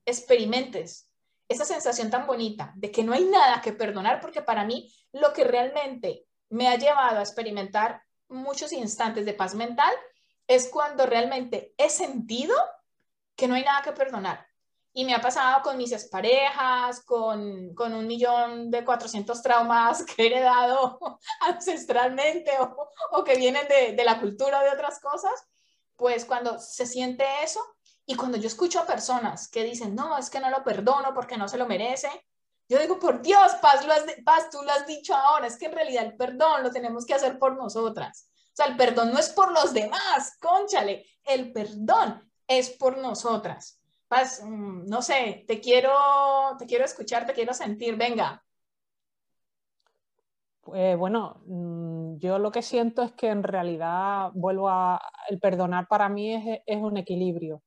experimentes 0.04 1.10
esa 1.48 1.64
sensación 1.64 2.10
tan 2.10 2.26
bonita 2.26 2.72
de 2.76 2.90
que 2.90 3.02
no 3.02 3.14
hay 3.14 3.24
nada 3.24 3.62
que 3.62 3.72
perdonar, 3.72 4.20
porque 4.20 4.42
para 4.42 4.64
mí 4.64 4.92
lo 5.12 5.32
que 5.32 5.44
realmente 5.44 6.27
me 6.50 6.68
ha 6.68 6.76
llevado 6.76 7.18
a 7.18 7.22
experimentar 7.22 8.02
muchos 8.28 8.72
instantes 8.72 9.24
de 9.24 9.34
paz 9.34 9.54
mental 9.54 9.94
es 10.46 10.68
cuando 10.68 11.06
realmente 11.06 11.74
he 11.76 11.90
sentido 11.90 12.54
que 13.36 13.46
no 13.46 13.54
hay 13.54 13.64
nada 13.64 13.82
que 13.82 13.92
perdonar. 13.92 14.46
Y 14.92 15.04
me 15.04 15.14
ha 15.14 15.20
pasado 15.20 15.62
con 15.62 15.76
mis 15.76 15.92
exparejas, 15.92 17.04
con, 17.04 17.74
con 17.74 17.94
un 17.94 18.06
millón 18.06 18.70
de 18.70 18.84
400 18.84 19.42
traumas 19.42 20.04
que 20.04 20.22
he 20.22 20.26
heredado 20.26 21.20
ancestralmente 21.40 22.50
o, 23.12 23.22
que 23.22 23.36
vienen 23.36 23.68
de, 23.68 23.92
de, 23.92 24.04
la 24.04 24.18
cultura 24.18 24.62
de 24.62 24.70
otras 24.70 24.98
cosas, 24.98 25.46
pues 25.94 26.24
cuando 26.24 26.58
se 26.58 26.86
siente 26.86 27.24
eso 27.44 27.60
y 28.06 28.16
cuando 28.16 28.38
yo 28.38 28.46
escucho 28.46 28.80
a 28.80 28.86
personas 28.86 29.48
que 29.48 29.62
dicen, 29.62 29.94
no, 29.94 30.16
es 30.16 30.30
que 30.30 30.40
no 30.40 30.50
lo 30.50 30.64
perdono 30.64 31.12
porque 31.14 31.36
no 31.36 31.46
se 31.46 31.58
lo 31.58 31.66
merece, 31.66 32.10
yo 32.68 32.78
digo, 32.78 32.98
por 32.98 33.22
Dios, 33.22 33.52
Paz, 33.62 33.80
tú 34.50 34.62
lo 34.62 34.72
has 34.72 34.86
dicho 34.86 35.14
ahora, 35.14 35.46
es 35.46 35.56
que 35.56 35.66
en 35.66 35.72
realidad 35.72 36.04
el 36.04 36.16
perdón 36.16 36.62
lo 36.62 36.70
tenemos 36.70 37.06
que 37.06 37.14
hacer 37.14 37.38
por 37.38 37.56
nosotras. 37.56 38.30
O 38.34 38.50
sea, 38.52 38.66
el 38.66 38.76
perdón 38.76 39.12
no 39.12 39.18
es 39.18 39.30
por 39.30 39.52
los 39.52 39.72
demás, 39.72 40.36
conchale, 40.38 41.06
el 41.24 41.52
perdón 41.52 42.30
es 42.46 42.70
por 42.70 42.98
nosotras. 42.98 43.80
Paz, 44.06 44.42
mm, 44.44 44.86
no 44.86 45.00
sé, 45.00 45.44
te 45.46 45.60
quiero, 45.60 45.92
te 46.58 46.66
quiero 46.66 46.84
escuchar, 46.84 47.24
te 47.24 47.32
quiero 47.32 47.54
sentir, 47.54 47.96
venga. 47.96 48.42
Pues 50.60 50.98
bueno, 50.98 51.40
mm, 51.46 52.18
yo 52.18 52.38
lo 52.38 52.50
que 52.50 52.60
siento 52.60 53.02
es 53.02 53.12
que 53.12 53.28
en 53.28 53.42
realidad 53.42 54.30
vuelvo 54.34 54.68
a, 54.68 55.00
el 55.30 55.40
perdonar 55.40 55.86
para 55.88 56.10
mí 56.10 56.34
es, 56.34 56.60
es 56.66 56.76
un 56.82 56.98
equilibrio, 56.98 57.62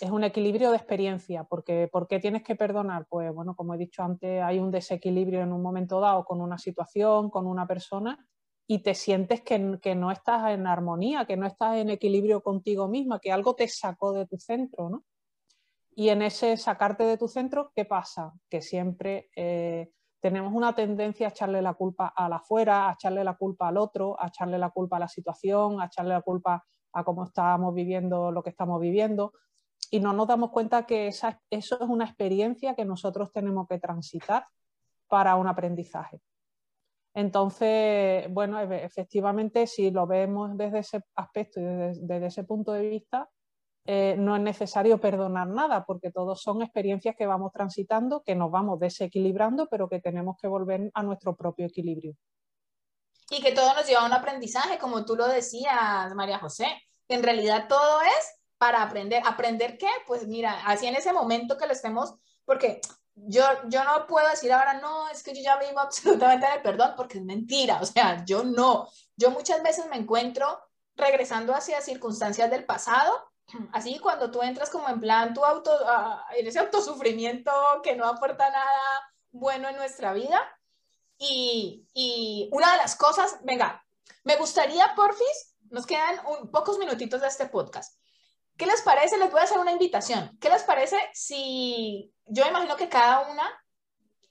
es 0.00 0.10
un 0.10 0.24
equilibrio 0.24 0.70
de 0.70 0.76
experiencia, 0.76 1.44
porque 1.44 1.88
¿por 1.90 2.08
qué 2.08 2.18
tienes 2.18 2.42
que 2.42 2.56
perdonar? 2.56 3.06
Pues 3.08 3.32
bueno, 3.32 3.54
como 3.54 3.74
he 3.74 3.78
dicho 3.78 4.02
antes, 4.02 4.42
hay 4.42 4.58
un 4.58 4.70
desequilibrio 4.70 5.42
en 5.42 5.52
un 5.52 5.62
momento 5.62 6.00
dado 6.00 6.24
con 6.24 6.40
una 6.40 6.58
situación, 6.58 7.30
con 7.30 7.46
una 7.46 7.66
persona, 7.66 8.26
y 8.66 8.80
te 8.80 8.94
sientes 8.94 9.42
que, 9.42 9.78
que, 9.80 9.94
no 9.94 10.10
estás 10.10 10.50
en 10.50 10.66
armonía, 10.66 11.26
que 11.26 11.36
no 11.36 11.46
estás 11.46 11.76
en 11.76 11.90
equilibrio 11.90 12.42
contigo 12.42 12.88
misma, 12.88 13.20
que 13.20 13.30
algo 13.30 13.54
te 13.54 13.68
sacó 13.68 14.12
de 14.12 14.26
tu 14.26 14.38
centro, 14.38 14.88
¿no? 14.88 15.04
Y 15.96 16.08
en 16.08 16.22
ese 16.22 16.56
sacarte 16.56 17.04
de 17.04 17.16
tu 17.16 17.28
centro, 17.28 17.70
¿qué 17.74 17.84
pasa? 17.84 18.32
Que 18.50 18.60
siempre 18.60 19.28
eh, 19.36 19.92
tenemos 20.20 20.52
una 20.52 20.74
tendencia 20.74 21.28
a 21.28 21.30
echarle 21.30 21.62
la 21.62 21.74
culpa 21.74 22.08
a 22.08 22.28
la 22.28 22.36
afuera, 22.36 22.88
a 22.88 22.94
echarle 22.94 23.22
la 23.22 23.36
culpa 23.36 23.68
al 23.68 23.76
otro, 23.76 24.20
a 24.20 24.28
echarle 24.28 24.58
la 24.58 24.70
culpa 24.70 24.96
a 24.96 25.00
la 25.00 25.08
situación, 25.08 25.80
a 25.80 25.86
echarle 25.86 26.14
la 26.14 26.22
culpa 26.22 26.64
a 26.94 27.04
cómo 27.04 27.24
estamos 27.24 27.74
viviendo 27.74 28.32
lo 28.32 28.42
que 28.42 28.50
estamos 28.50 28.80
viviendo. 28.80 29.34
Y 29.90 30.00
no 30.00 30.12
nos 30.12 30.26
damos 30.26 30.50
cuenta 30.50 30.86
que 30.86 31.06
esa, 31.06 31.40
eso 31.50 31.76
es 31.80 31.88
una 31.88 32.04
experiencia 32.04 32.74
que 32.74 32.84
nosotros 32.84 33.30
tenemos 33.32 33.68
que 33.68 33.78
transitar 33.78 34.46
para 35.08 35.36
un 35.36 35.46
aprendizaje. 35.46 36.20
Entonces, 37.14 38.26
bueno, 38.30 38.58
efectivamente, 38.60 39.68
si 39.68 39.92
lo 39.92 40.06
vemos 40.06 40.56
desde 40.56 40.80
ese 40.80 41.04
aspecto 41.14 41.60
y 41.60 41.64
desde, 41.64 42.26
ese 42.26 42.42
punto 42.42 42.72
de 42.72 42.88
vista, 42.88 43.30
eh, 43.86 44.16
no 44.18 44.34
es 44.34 44.42
necesario 44.42 44.98
perdonar 44.98 45.46
nada, 45.46 45.84
porque 45.84 46.10
todos 46.10 46.42
son 46.42 46.62
experiencias 46.62 47.14
que 47.14 47.26
vamos 47.26 47.52
transitando, 47.52 48.22
que 48.24 48.34
nos 48.34 48.50
vamos 48.50 48.80
desequilibrando, 48.80 49.68
pero 49.68 49.88
que 49.88 50.00
tenemos 50.00 50.36
que 50.40 50.48
volver 50.48 50.90
a 50.92 51.02
nuestro 51.04 51.36
propio 51.36 51.66
equilibrio. 51.66 52.16
Y 53.30 53.40
que 53.40 53.52
todo 53.52 53.72
nos 53.74 53.86
lleva 53.86 54.00
a 54.00 54.06
un 54.06 54.12
aprendizaje, 54.12 54.78
como 54.78 55.04
tú 55.04 55.14
lo 55.14 55.28
decías, 55.28 56.12
María 56.16 56.40
José. 56.40 56.66
En 57.08 57.22
realidad 57.22 57.68
todo 57.68 58.00
es 58.00 58.43
para 58.58 58.82
aprender. 58.82 59.22
¿Aprender 59.26 59.78
qué? 59.78 59.88
Pues 60.06 60.26
mira, 60.26 60.62
así 60.66 60.86
en 60.86 60.96
ese 60.96 61.12
momento 61.12 61.56
que 61.56 61.66
lo 61.66 61.72
estemos, 61.72 62.14
porque 62.44 62.80
yo, 63.14 63.44
yo 63.68 63.84
no 63.84 64.06
puedo 64.06 64.28
decir 64.28 64.52
ahora, 64.52 64.74
no, 64.74 65.08
es 65.08 65.22
que 65.22 65.34
yo 65.34 65.42
ya 65.42 65.56
vivo 65.58 65.80
absolutamente 65.80 66.46
de 66.46 66.60
perdón, 66.60 66.94
porque 66.96 67.18
es 67.18 67.24
mentira. 67.24 67.78
O 67.80 67.86
sea, 67.86 68.24
yo 68.24 68.44
no. 68.44 68.88
Yo 69.16 69.30
muchas 69.30 69.62
veces 69.62 69.86
me 69.88 69.96
encuentro 69.96 70.60
regresando 70.96 71.54
hacia 71.54 71.80
circunstancias 71.80 72.50
del 72.50 72.64
pasado 72.64 73.12
así 73.72 73.98
cuando 73.98 74.30
tú 74.30 74.42
entras 74.42 74.70
como 74.70 74.88
en 74.88 75.00
plan 75.00 75.34
tu 75.34 75.44
auto, 75.44 75.70
uh, 75.70 76.36
en 76.36 76.46
ese 76.46 76.58
autosufrimiento 76.58 77.52
que 77.82 77.96
no 77.96 78.06
aporta 78.06 78.50
nada 78.50 79.12
bueno 79.30 79.68
en 79.68 79.76
nuestra 79.76 80.12
vida. 80.12 80.40
Y, 81.18 81.86
y 81.94 82.48
una 82.52 82.72
de 82.72 82.78
las 82.78 82.96
cosas, 82.96 83.38
venga, 83.44 83.84
me 84.24 84.36
gustaría, 84.36 84.94
porfis, 84.96 85.54
nos 85.70 85.86
quedan 85.86 86.20
pocos 86.52 86.78
minutitos 86.78 87.20
de 87.20 87.28
este 87.28 87.46
podcast. 87.46 87.98
¿Qué 88.56 88.66
les 88.66 88.82
parece? 88.82 89.18
Les 89.18 89.30
voy 89.30 89.40
a 89.40 89.44
hacer 89.44 89.58
una 89.58 89.72
invitación. 89.72 90.36
¿Qué 90.40 90.48
les 90.48 90.62
parece 90.62 90.96
si 91.12 92.12
yo 92.26 92.46
imagino 92.46 92.76
que 92.76 92.88
cada 92.88 93.28
una 93.30 93.44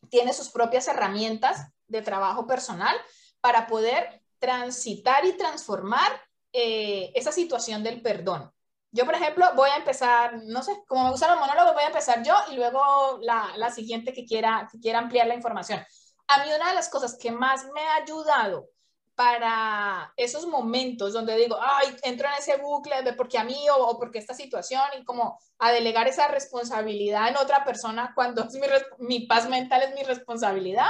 tiene 0.09 0.33
sus 0.33 0.49
propias 0.49 0.87
herramientas 0.87 1.67
de 1.87 2.01
trabajo 2.01 2.47
personal 2.47 2.95
para 3.41 3.67
poder 3.67 4.21
transitar 4.39 5.25
y 5.25 5.33
transformar 5.33 6.09
eh, 6.53 7.11
esa 7.15 7.31
situación 7.31 7.83
del 7.83 8.01
perdón? 8.01 8.51
Yo, 8.91 9.05
por 9.05 9.15
ejemplo, 9.15 9.45
voy 9.55 9.69
a 9.71 9.77
empezar, 9.77 10.39
no 10.43 10.61
sé, 10.61 10.83
como 10.87 11.05
me 11.05 11.11
gustan 11.11 11.31
los 11.31 11.39
monólogos, 11.39 11.73
voy 11.73 11.83
a 11.83 11.87
empezar 11.87 12.23
yo 12.23 12.35
y 12.51 12.55
luego 12.55 13.17
la, 13.21 13.51
la 13.57 13.71
siguiente 13.71 14.13
que 14.13 14.23
quiera, 14.23 14.69
que 14.71 14.79
quiera 14.79 14.99
ampliar 14.99 15.27
la 15.27 15.33
información. 15.33 15.83
A 16.27 16.43
mí 16.43 16.51
una 16.55 16.69
de 16.69 16.75
las 16.75 16.89
cosas 16.89 17.17
que 17.19 17.31
más 17.31 17.65
me 17.73 17.81
ha 17.81 17.95
ayudado 17.95 18.69
para 19.15 20.11
esos 20.17 20.47
momentos 20.47 21.13
donde 21.13 21.35
digo, 21.37 21.57
ay, 21.61 21.95
entro 22.03 22.27
en 22.27 22.35
ese 22.39 22.57
bucle 22.57 23.03
de 23.03 23.13
porque 23.13 23.37
a 23.37 23.43
mí 23.43 23.69
o, 23.69 23.75
o, 23.75 23.99
porque 23.99 24.19
esta 24.19 24.33
situación 24.33 24.81
y 24.99 25.03
como 25.03 25.39
a 25.59 25.71
delegar 25.71 26.07
esa 26.07 26.27
responsabilidad 26.27 27.27
en 27.27 27.37
otra 27.37 27.63
persona 27.63 28.11
cuando 28.15 28.43
es 28.43 28.53
mi, 28.53 28.67
mi 28.99 29.27
paz 29.27 29.47
mental 29.47 29.83
es 29.83 29.93
mi 29.93 30.03
responsabilidad, 30.03 30.89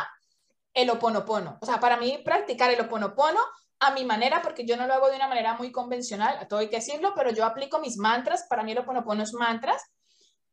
el 0.74 0.90
oponopono. 0.90 1.58
O 1.62 1.66
sea, 1.66 1.80
para 1.80 1.98
mí 1.98 2.22
practicar 2.24 2.72
el 2.72 2.82
oponopono 2.82 3.40
a 3.84 3.92
mi 3.92 4.06
manera, 4.06 4.42
porque 4.42 4.66
yo 4.66 4.78
no 4.78 4.88
lo 4.88 4.94
hago 4.94 5.10
de 5.10 5.18
una 5.18 5.28
manera 5.28 5.56
muy 5.56 5.72
convencional, 5.72 6.48
todo 6.48 6.60
hay 6.62 6.70
que 6.70 6.78
decirlo, 6.78 7.14
pero 7.16 7.32
yo 7.32 7.46
aplico 7.46 7.80
mis 7.80 7.98
mantras, 7.98 8.46
para 8.50 8.64
mí 8.64 8.72
el 8.72 8.80
Oponopono 8.80 9.24
es 9.24 9.34
mantras, 9.34 9.84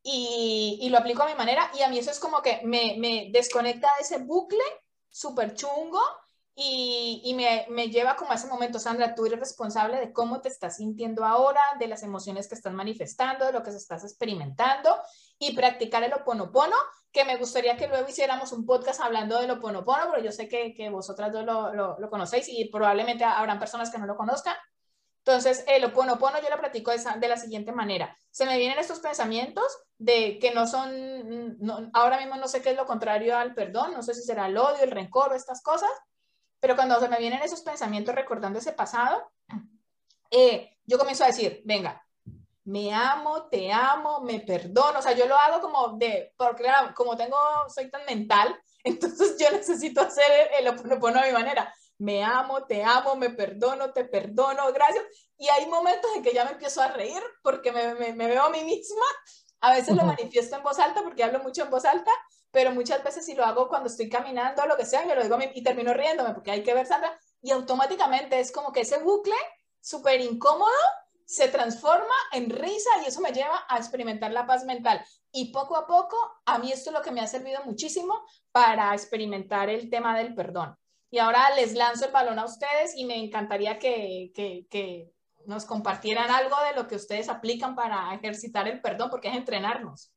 y, 0.02 0.78
y, 0.80 0.88
lo 0.88 0.98
aplico 0.98 1.22
a 1.22 1.26
mi 1.26 1.34
manera, 1.34 1.70
y 1.78 1.82
a 1.82 1.88
mí 1.88 1.98
eso 1.98 2.10
es 2.10 2.18
como 2.18 2.40
que 2.42 2.60
me, 2.64 2.96
me 2.98 3.28
desconecta 3.30 3.88
de 3.98 4.02
ese 4.02 4.18
bucle 4.18 4.64
súper 5.10 5.54
chungo 5.54 6.00
y, 6.62 7.22
y 7.24 7.32
me, 7.32 7.64
me, 7.70 7.88
lleva 7.88 8.16
como 8.16 8.32
a 8.32 8.34
ese 8.34 8.46
momento, 8.46 8.78
Sandra, 8.78 9.14
tú 9.14 9.24
eres 9.24 9.40
responsable 9.40 9.98
de 9.98 10.12
cómo 10.12 10.42
te 10.42 10.50
estás 10.50 10.76
sintiendo 10.76 11.24
ahora, 11.24 11.62
de 11.78 11.88
las 11.88 12.02
emociones 12.02 12.48
que 12.48 12.54
estás 12.54 12.74
manifestando, 12.74 13.46
de 13.46 13.52
lo 13.52 13.62
que 13.62 13.70
estás 13.70 14.04
experimentando, 14.04 14.94
y 15.38 15.56
practicar 15.56 16.02
el 16.02 16.12
oponopono, 16.12 16.76
que 17.10 17.24
me 17.24 17.38
gustaría 17.38 17.78
que 17.78 17.88
luego 17.88 18.06
hiciéramos 18.06 18.52
un 18.52 18.66
podcast 18.66 19.00
hablando 19.00 19.40
del 19.40 19.52
oponopono, 19.52 20.08
porque 20.08 20.22
yo 20.22 20.32
sé 20.32 20.48
que, 20.48 20.74
que 20.74 20.90
vosotras 20.90 21.32
dos 21.32 21.46
lo, 21.46 21.72
lo, 21.72 21.98
lo, 21.98 22.10
conocéis 22.10 22.46
y 22.50 22.66
probablemente 22.66 23.24
habrán 23.24 23.58
personas 23.58 23.90
que 23.90 23.96
no 23.96 24.04
lo 24.04 24.18
conozcan. 24.18 24.54
Entonces, 25.24 25.64
el 25.66 25.82
oponopono 25.86 26.42
yo 26.42 26.50
lo 26.50 26.58
practico 26.58 26.90
de, 26.90 26.98
de 27.18 27.28
la 27.28 27.38
siguiente 27.38 27.72
manera. 27.72 28.14
Se 28.30 28.44
me 28.44 28.58
vienen 28.58 28.78
estos 28.78 29.00
pensamientos 29.00 29.64
de 29.96 30.38
que 30.38 30.52
no 30.52 30.66
son, 30.66 31.56
no, 31.58 31.90
ahora 31.94 32.18
mismo 32.18 32.36
no 32.36 32.48
sé 32.48 32.60
qué 32.60 32.72
es 32.72 32.76
lo 32.76 32.84
contrario 32.84 33.38
al 33.38 33.54
perdón, 33.54 33.94
no 33.94 34.02
sé 34.02 34.12
si 34.12 34.22
será 34.22 34.46
el 34.46 34.58
odio, 34.58 34.82
el 34.82 34.90
rencor 34.90 35.32
o 35.32 35.34
estas 35.34 35.62
cosas, 35.62 35.90
pero 36.60 36.76
cuando 36.76 37.00
se 37.00 37.08
me 37.08 37.18
vienen 37.18 37.42
esos 37.42 37.62
pensamientos 37.62 38.14
recordando 38.14 38.58
ese 38.58 38.72
pasado, 38.72 39.32
eh, 40.30 40.76
yo 40.84 40.98
comienzo 40.98 41.24
a 41.24 41.28
decir, 41.28 41.62
venga, 41.64 42.04
me 42.64 42.92
amo, 42.94 43.48
te 43.48 43.72
amo, 43.72 44.20
me 44.20 44.40
perdono, 44.40 44.98
o 44.98 45.02
sea, 45.02 45.12
yo 45.12 45.26
lo 45.26 45.36
hago 45.36 45.60
como 45.60 45.96
de, 45.96 46.32
porque 46.36 46.64
como 46.94 47.16
tengo, 47.16 47.36
soy 47.74 47.90
tan 47.90 48.04
mental, 48.04 48.56
entonces 48.84 49.36
yo 49.38 49.50
necesito 49.50 50.00
hacer 50.00 50.50
el, 50.58 50.74
pongo 50.98 51.08
a 51.18 51.26
mi 51.26 51.32
manera, 51.32 51.74
me 51.98 52.22
amo, 52.22 52.64
te 52.64 52.82
amo, 52.82 53.16
me 53.16 53.30
perdono, 53.30 53.92
te 53.92 54.04
perdono, 54.04 54.72
gracias, 54.72 55.04
y 55.36 55.48
hay 55.48 55.66
momentos 55.66 56.10
en 56.14 56.22
que 56.22 56.32
ya 56.32 56.44
me 56.44 56.52
empiezo 56.52 56.80
a 56.80 56.88
reír 56.88 57.22
porque 57.42 57.72
me, 57.72 58.12
veo 58.12 58.42
a 58.42 58.50
mí 58.50 58.62
misma, 58.62 59.04
a 59.60 59.72
veces 59.72 59.94
lo 59.94 60.04
manifiesto 60.04 60.56
en 60.56 60.62
voz 60.62 60.78
alta 60.78 61.02
porque 61.02 61.24
hablo 61.24 61.40
mucho 61.40 61.62
en 61.62 61.70
voz 61.70 61.84
alta, 61.84 62.10
pero 62.50 62.72
muchas 62.72 63.02
veces 63.04 63.24
si 63.24 63.34
lo 63.34 63.44
hago 63.44 63.68
cuando 63.68 63.88
estoy 63.88 64.08
caminando 64.08 64.62
o 64.62 64.66
lo 64.66 64.76
que 64.76 64.86
sea, 64.86 65.04
me 65.04 65.14
lo 65.14 65.22
digo 65.22 65.34
a 65.34 65.38
mí 65.38 65.50
y 65.54 65.62
termino 65.62 65.94
riéndome 65.94 66.34
porque 66.34 66.50
hay 66.50 66.62
que 66.62 66.74
ver, 66.74 66.86
Sandra, 66.86 67.18
y 67.42 67.50
automáticamente 67.50 68.40
es 68.40 68.52
como 68.52 68.72
que 68.72 68.80
ese 68.80 68.98
bucle 68.98 69.34
súper 69.80 70.20
incómodo 70.20 70.70
se 71.24 71.48
transforma 71.48 72.14
en 72.32 72.50
risa 72.50 72.90
y 73.04 73.08
eso 73.08 73.20
me 73.20 73.32
lleva 73.32 73.64
a 73.68 73.76
experimentar 73.76 74.32
la 74.32 74.46
paz 74.46 74.64
mental. 74.64 75.04
Y 75.30 75.52
poco 75.52 75.76
a 75.76 75.86
poco, 75.86 76.16
a 76.44 76.58
mí 76.58 76.72
esto 76.72 76.90
es 76.90 76.94
lo 76.94 77.02
que 77.02 77.12
me 77.12 77.20
ha 77.20 77.26
servido 77.28 77.62
muchísimo 77.64 78.20
para 78.50 78.92
experimentar 78.94 79.70
el 79.70 79.88
tema 79.88 80.18
del 80.18 80.34
perdón. 80.34 80.76
Y 81.08 81.18
ahora 81.18 81.54
les 81.54 81.74
lanzo 81.74 82.06
el 82.06 82.12
balón 82.12 82.40
a 82.40 82.44
ustedes 82.44 82.96
y 82.96 83.04
me 83.04 83.22
encantaría 83.22 83.78
que, 83.78 84.32
que, 84.34 84.66
que 84.68 85.12
nos 85.46 85.64
compartieran 85.64 86.30
algo 86.30 86.56
de 86.62 86.74
lo 86.74 86.86
que 86.86 86.96
ustedes 86.96 87.28
aplican 87.28 87.74
para 87.74 88.14
ejercitar 88.14 88.68
el 88.68 88.80
perdón, 88.80 89.10
porque 89.10 89.28
es 89.28 89.36
entrenarnos. 89.36 90.12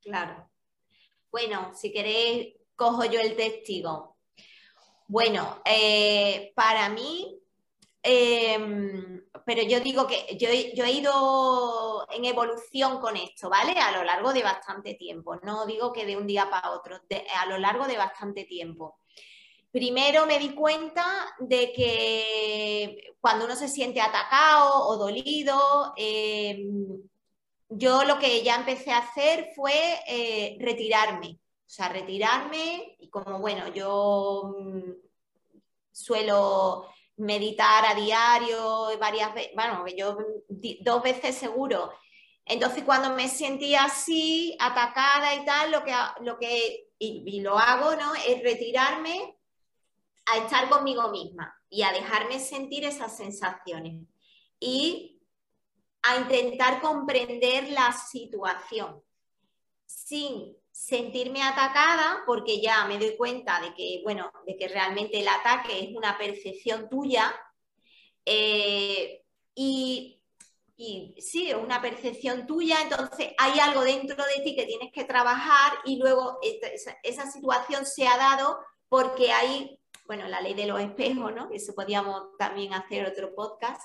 Claro. 0.00 0.50
Bueno, 1.30 1.72
si 1.74 1.92
queréis, 1.92 2.54
cojo 2.76 3.04
yo 3.04 3.20
el 3.20 3.36
testigo. 3.36 4.16
Bueno, 5.06 5.60
eh, 5.64 6.52
para 6.54 6.88
mí 6.88 7.38
Em, 8.02 9.22
pero 9.44 9.62
yo 9.62 9.80
digo 9.80 10.06
que 10.06 10.36
yo, 10.38 10.48
he 10.48 10.92
ido 10.92 12.06
en 12.10 12.24
evolución 12.24 13.00
con 13.00 13.16
esto, 13.16 13.50
¿vale? 13.50 13.72
A 13.72 13.92
lo 13.92 14.04
largo 14.04 14.32
de 14.32 14.42
bastante 14.42 14.94
tiempo. 14.94 15.36
No 15.42 15.66
digo 15.66 15.92
que 15.92 16.06
de 16.06 16.16
un 16.16 16.26
día 16.26 16.48
para 16.48 16.70
otro, 16.70 16.96
a 17.36 17.46
lo 17.46 17.58
largo 17.58 17.86
de 17.86 17.96
bastante 17.96 18.44
tiempo. 18.44 18.98
Primero 19.70 20.26
me 20.26 20.38
di 20.38 20.54
cuenta 20.54 21.04
de 21.38 21.72
que 21.72 23.14
cuando 23.20 23.44
uno 23.44 23.54
se 23.54 23.68
siente 23.68 24.00
atacado 24.00 24.86
o 24.88 24.96
dolido, 24.96 25.92
em, 25.96 27.02
yo 27.68 28.04
lo 28.04 28.18
que 28.18 28.42
ya 28.42 28.56
empecé 28.56 28.92
a 28.92 28.98
hacer 28.98 29.50
fue 29.54 30.00
eh, 30.06 30.56
retirarme. 30.60 31.38
O 31.66 31.70
sea, 31.70 31.88
retirarme 31.90 32.96
y 32.98 33.10
como, 33.10 33.40
bueno, 33.40 33.68
yo 33.68 34.54
mm, 34.58 34.92
suelo 35.92 36.88
meditar 37.16 37.84
a 37.84 37.94
diario 37.94 38.88
varias 38.98 39.34
veces, 39.34 39.52
bueno, 39.54 39.84
yo 39.96 40.16
dos 40.80 41.02
veces 41.02 41.36
seguro. 41.36 41.92
Entonces 42.44 42.84
cuando 42.84 43.14
me 43.14 43.28
sentía 43.28 43.84
así, 43.84 44.56
atacada 44.58 45.34
y 45.34 45.44
tal, 45.44 45.70
lo 45.72 45.84
que, 45.84 45.92
lo 46.22 46.38
que 46.38 46.88
y, 46.98 47.40
lo 47.40 47.58
hago, 47.58 47.94
¿no? 47.96 48.14
Es 48.14 48.42
retirarme 48.42 49.37
a 50.32 50.38
estar 50.38 50.68
conmigo 50.68 51.10
misma 51.10 51.54
y 51.68 51.82
a 51.82 51.92
dejarme 51.92 52.40
sentir 52.40 52.84
esas 52.84 53.16
sensaciones 53.16 54.02
y 54.60 55.20
a 56.02 56.18
intentar 56.18 56.80
comprender 56.80 57.70
la 57.70 57.92
situación 57.92 59.02
sin 59.86 60.56
sentirme 60.70 61.42
atacada 61.42 62.22
porque 62.24 62.60
ya 62.60 62.84
me 62.84 62.98
doy 62.98 63.16
cuenta 63.16 63.60
de 63.60 63.74
que, 63.74 64.00
bueno, 64.04 64.30
de 64.46 64.56
que 64.56 64.68
realmente 64.68 65.20
el 65.20 65.28
ataque 65.28 65.84
es 65.84 65.96
una 65.96 66.16
percepción 66.16 66.88
tuya 66.88 67.34
eh, 68.24 69.24
y, 69.54 70.22
y, 70.76 71.14
sí, 71.18 71.50
es 71.50 71.56
una 71.56 71.82
percepción 71.82 72.46
tuya, 72.46 72.80
entonces 72.82 73.32
hay 73.38 73.58
algo 73.58 73.82
dentro 73.82 74.22
de 74.24 74.44
ti 74.44 74.54
que 74.54 74.66
tienes 74.66 74.92
que 74.92 75.04
trabajar 75.04 75.72
y 75.84 75.96
luego 75.96 76.38
esa, 77.02 77.30
situación 77.30 77.84
se 77.84 78.06
ha 78.06 78.16
dado 78.16 78.60
porque 78.88 79.32
hay, 79.32 79.77
bueno, 80.08 80.26
la 80.26 80.40
ley 80.40 80.54
de 80.54 80.66
los 80.66 80.80
espejos, 80.80 81.32
¿no? 81.32 81.48
Eso 81.52 81.72
podíamos 81.74 82.36
también 82.36 82.74
hacer 82.74 83.06
otro 83.06 83.32
podcast, 83.32 83.82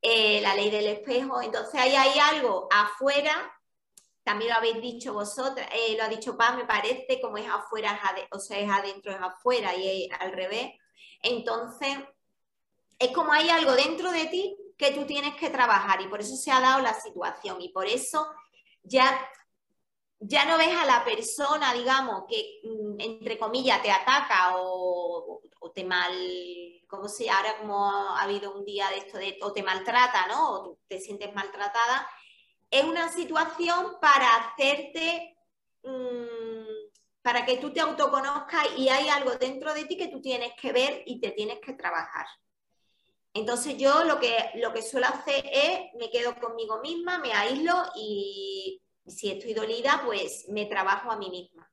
eh, 0.00 0.40
la 0.40 0.54
ley 0.54 0.70
del 0.70 0.86
espejo, 0.86 1.42
entonces 1.42 1.80
ahí 1.80 1.96
hay 1.96 2.16
algo 2.20 2.68
afuera 2.70 3.52
también 4.26 4.50
lo 4.50 4.56
habéis 4.56 4.82
dicho 4.82 5.12
vosotras, 5.12 5.68
eh, 5.72 5.94
lo 5.96 6.02
ha 6.02 6.08
dicho 6.08 6.36
Paz, 6.36 6.56
me 6.56 6.64
parece, 6.64 7.20
como 7.22 7.36
es 7.36 7.48
afuera, 7.48 7.96
o 8.32 8.40
sea, 8.40 8.58
es 8.58 8.68
adentro, 8.68 9.12
es 9.12 9.20
afuera 9.20 9.72
y 9.76 10.06
es 10.06 10.20
al 10.20 10.32
revés. 10.32 10.72
Entonces, 11.22 11.96
es 12.98 13.12
como 13.12 13.32
hay 13.32 13.48
algo 13.50 13.76
dentro 13.76 14.10
de 14.10 14.26
ti 14.26 14.56
que 14.76 14.90
tú 14.90 15.06
tienes 15.06 15.36
que 15.36 15.48
trabajar 15.48 16.00
y 16.00 16.08
por 16.08 16.20
eso 16.20 16.34
se 16.34 16.50
ha 16.50 16.58
dado 16.58 16.82
la 16.82 16.94
situación 16.94 17.62
y 17.62 17.68
por 17.68 17.86
eso 17.86 18.26
ya, 18.82 19.16
ya 20.18 20.44
no 20.44 20.58
ves 20.58 20.76
a 20.76 20.86
la 20.86 21.04
persona, 21.04 21.72
digamos, 21.72 22.24
que 22.28 22.62
mm, 22.64 23.00
entre 23.00 23.38
comillas 23.38 23.80
te 23.80 23.92
ataca 23.92 24.56
o, 24.56 25.40
te 25.70 25.84
mal, 25.84 26.12
como 26.86 27.08
si 27.08 27.28
ahora 27.28 27.58
como 27.58 27.90
ha 27.90 28.22
habido 28.22 28.54
un 28.54 28.64
día 28.64 28.88
de 28.90 28.98
esto 28.98 29.18
de 29.18 29.38
o 29.42 29.52
te 29.52 29.62
maltrata, 29.62 30.26
¿no? 30.26 30.50
O 30.52 30.62
tú 30.62 30.78
te 30.88 31.00
sientes 31.00 31.34
maltratada, 31.34 32.08
es 32.70 32.84
una 32.84 33.10
situación 33.12 33.96
para 34.00 34.28
hacerte, 34.36 35.36
mm, 35.82 37.22
para 37.22 37.44
que 37.44 37.56
tú 37.58 37.72
te 37.72 37.80
autoconozcas 37.80 38.66
y 38.76 38.88
hay 38.88 39.08
algo 39.08 39.32
dentro 39.36 39.74
de 39.74 39.84
ti 39.84 39.96
que 39.96 40.08
tú 40.08 40.20
tienes 40.20 40.52
que 40.60 40.72
ver 40.72 41.02
y 41.06 41.20
te 41.20 41.30
tienes 41.32 41.58
que 41.60 41.72
trabajar. 41.72 42.26
Entonces 43.34 43.76
yo 43.76 44.04
lo 44.04 44.18
que, 44.18 44.50
lo 44.54 44.72
que 44.72 44.82
suelo 44.82 45.06
hacer 45.08 45.44
es, 45.52 45.92
me 45.98 46.10
quedo 46.10 46.34
conmigo 46.40 46.80
misma, 46.80 47.18
me 47.18 47.32
aíslo 47.32 47.74
y 47.94 48.80
si 49.06 49.30
estoy 49.30 49.54
dolida, 49.54 50.02
pues 50.04 50.46
me 50.48 50.66
trabajo 50.66 51.10
a 51.10 51.16
mí 51.16 51.28
misma. 51.30 51.70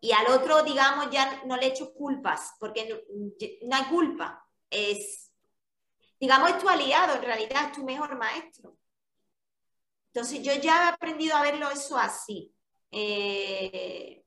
Y 0.00 0.12
al 0.12 0.26
otro, 0.28 0.62
digamos, 0.62 1.10
ya 1.10 1.42
no 1.46 1.56
le 1.56 1.66
echo 1.66 1.92
culpas, 1.94 2.54
porque 2.60 2.88
no, 2.88 2.96
no 3.68 3.76
hay 3.76 3.84
culpa. 3.84 4.46
Es, 4.70 5.32
digamos, 6.20 6.50
es 6.50 6.58
tu 6.58 6.68
aliado, 6.68 7.16
en 7.16 7.22
realidad 7.22 7.66
es 7.66 7.72
tu 7.72 7.84
mejor 7.84 8.16
maestro. 8.16 8.76
Entonces 10.12 10.42
yo 10.42 10.54
ya 10.54 10.84
he 10.84 10.88
aprendido 10.94 11.36
a 11.36 11.42
verlo 11.42 11.70
eso 11.70 11.98
así. 11.98 12.54
Eh, 12.90 14.24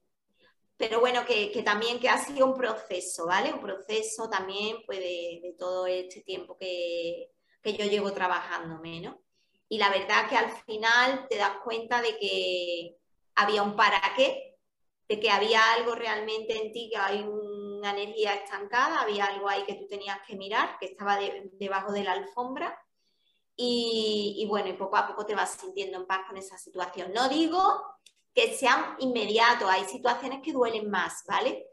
pero 0.77 1.01
bueno, 1.01 1.25
que, 1.25 1.51
también 1.63 1.99
que 1.99 2.07
ha 2.07 2.17
sido 2.23 2.45
un 2.45 2.55
proceso, 2.55 3.25
¿vale? 3.25 3.51
Un 3.51 3.59
proceso 3.59 4.29
también 4.29 4.77
pues, 4.85 4.99
de, 4.99 5.55
todo 5.59 5.87
este 5.87 6.21
tiempo 6.21 6.55
que, 6.57 7.31
yo 7.65 7.85
llevo 7.85 8.13
trabajándome, 8.13 9.01
¿no? 9.01 9.21
Y 9.67 9.77
la 9.77 9.89
verdad 9.89 10.29
que 10.29 10.37
al 10.37 10.51
final 10.63 11.27
te 11.29 11.35
das 11.35 11.57
cuenta 11.63 12.01
de 12.01 12.17
que 12.17 12.95
había 13.35 13.61
un 13.61 13.75
para 13.75 14.01
qué, 14.15 14.48
de 15.09 15.19
que 15.19 15.31
había 15.31 15.73
algo 15.73 15.95
realmente 15.95 16.55
en 16.55 16.71
ti, 16.71 16.89
que 16.91 16.97
hay 16.97 17.21
una 17.23 17.91
energía 17.91 18.35
estancada, 18.35 19.01
había 19.01 19.25
algo 19.25 19.49
ahí 19.49 19.63
que 19.63 19.73
tú 19.73 19.87
tenías 19.87 20.19
que 20.25 20.35
mirar, 20.35 20.77
que 20.79 20.85
estaba 20.85 21.17
debajo 21.53 21.91
de 21.91 22.03
la 22.03 22.11
alfombra 22.11 22.79
y, 23.55 24.45
bueno, 24.47 24.69
y 24.69 24.73
poco 24.73 24.97
a 24.97 25.07
poco 25.07 25.25
te 25.25 25.33
vas 25.33 25.57
sintiendo 25.59 25.97
en 25.97 26.05
paz 26.05 26.21
con 26.27 26.37
esa 26.37 26.57
situación. 26.59 27.11
No 27.11 27.27
digo 27.27 27.59
que 28.35 28.55
sean 28.55 28.95
inmediatos, 28.99 29.67
hay 29.67 29.83
situaciones 29.85 30.41
que 30.43 30.53
duelen 30.53 30.91
más, 30.91 31.23
¿vale? 31.27 31.65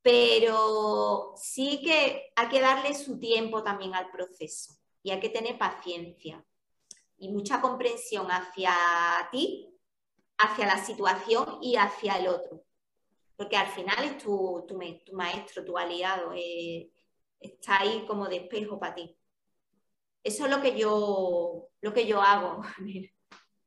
Pero 0.00 1.34
sí 1.36 1.82
que 1.82 2.30
hay 2.36 2.48
que 2.48 2.60
darle 2.60 2.94
su 2.94 3.18
tiempo 3.18 3.64
también 3.64 3.96
al 3.96 4.12
proceso 4.12 4.74
y 5.02 5.10
hay 5.10 5.18
que 5.18 5.30
tener 5.30 5.58
paciencia 5.58 6.42
y 7.18 7.30
mucha 7.30 7.60
comprensión 7.60 8.28
hacia 8.28 8.72
ti, 9.32 9.76
hacia 10.38 10.66
la 10.66 10.84
situación 10.84 11.58
y 11.60 11.74
hacia 11.74 12.18
el 12.18 12.28
otro. 12.28 12.65
Porque 13.36 13.56
al 13.56 13.66
final 13.68 14.04
es 14.04 14.18
tu, 14.18 14.64
tu, 14.66 14.78
maestro, 15.12 15.64
tu 15.64 15.76
aliado, 15.76 16.32
eh, 16.34 16.90
está 17.38 17.80
ahí 17.80 18.04
como 18.06 18.26
de 18.26 18.36
espejo 18.36 18.78
para 18.78 18.94
ti. 18.94 19.16
Eso 20.24 20.46
es 20.46 20.50
lo 20.50 20.60
que 20.60 20.76
yo, 20.76 21.68
lo 21.80 21.92
que 21.92 22.06
yo 22.06 22.20
hago. 22.20 22.62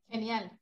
Genial. 0.08 0.60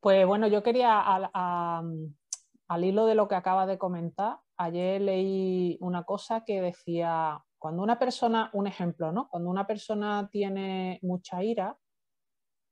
Pues 0.00 0.26
bueno, 0.26 0.48
yo 0.48 0.64
quería, 0.64 1.00
al, 1.00 2.84
hilo 2.84 3.06
de 3.06 3.14
lo 3.14 3.28
que 3.28 3.36
acaba 3.36 3.66
de 3.66 3.78
comentar, 3.78 4.40
ayer 4.56 5.00
leí 5.00 5.78
una 5.80 6.02
cosa 6.02 6.44
que 6.44 6.60
decía, 6.60 7.40
cuando 7.56 7.84
una 7.84 8.00
persona, 8.00 8.50
un 8.52 8.66
ejemplo, 8.66 9.12
¿no? 9.12 9.28
Cuando 9.28 9.48
una 9.48 9.64
persona 9.64 10.28
tiene 10.30 10.98
mucha 11.02 11.44
ira, 11.44 11.78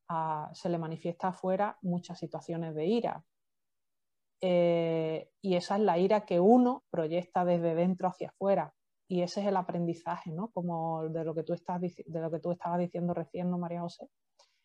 ah, 0.08 0.50
se 0.52 0.68
le 0.68 0.78
manifiesta 0.78 1.28
afuera 1.28 1.78
muchas 1.82 2.18
situaciones 2.18 2.74
de 2.74 2.86
ira. 2.86 3.24
Eh, 4.40 5.28
y 5.42 5.56
esa 5.56 5.76
es 5.76 5.82
la 5.82 5.98
ira 5.98 6.24
que 6.24 6.40
uno 6.40 6.84
proyecta 6.90 7.44
desde 7.44 7.74
dentro 7.74 8.08
hacia 8.08 8.28
afuera 8.28 8.72
y 9.06 9.22
ese 9.22 9.40
es 9.40 9.48
el 9.48 9.56
aprendizaje, 9.56 10.30
¿no? 10.30 10.48
Como 10.52 11.08
de 11.08 11.24
lo 11.24 11.34
que 11.34 11.42
tú, 11.42 11.52
estás, 11.52 11.80
de 11.80 12.20
lo 12.20 12.30
que 12.30 12.38
tú 12.38 12.52
estabas 12.52 12.78
diciendo 12.78 13.12
recién, 13.12 13.50
¿no, 13.50 13.58
María 13.58 13.80
José? 13.80 14.08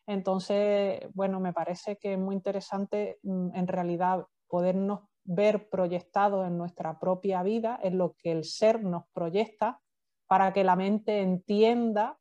Entonces, 0.08 1.02
bueno, 1.14 1.40
me 1.40 1.52
parece 1.52 1.98
que 1.98 2.14
es 2.14 2.20
muy 2.20 2.36
interesante 2.36 3.18
mm, 3.24 3.56
en 3.56 3.68
realidad 3.68 4.26
podernos 4.48 5.02
ver 5.24 5.68
proyectado 5.70 6.46
en 6.46 6.58
nuestra 6.58 7.00
propia 7.00 7.42
vida, 7.42 7.80
es 7.82 7.94
lo 7.94 8.14
que 8.14 8.32
el 8.32 8.44
ser 8.44 8.84
nos 8.84 9.08
proyecta 9.14 9.82
para 10.28 10.54
que 10.54 10.64
la 10.64 10.76
mente 10.76 11.22
entienda 11.22 12.20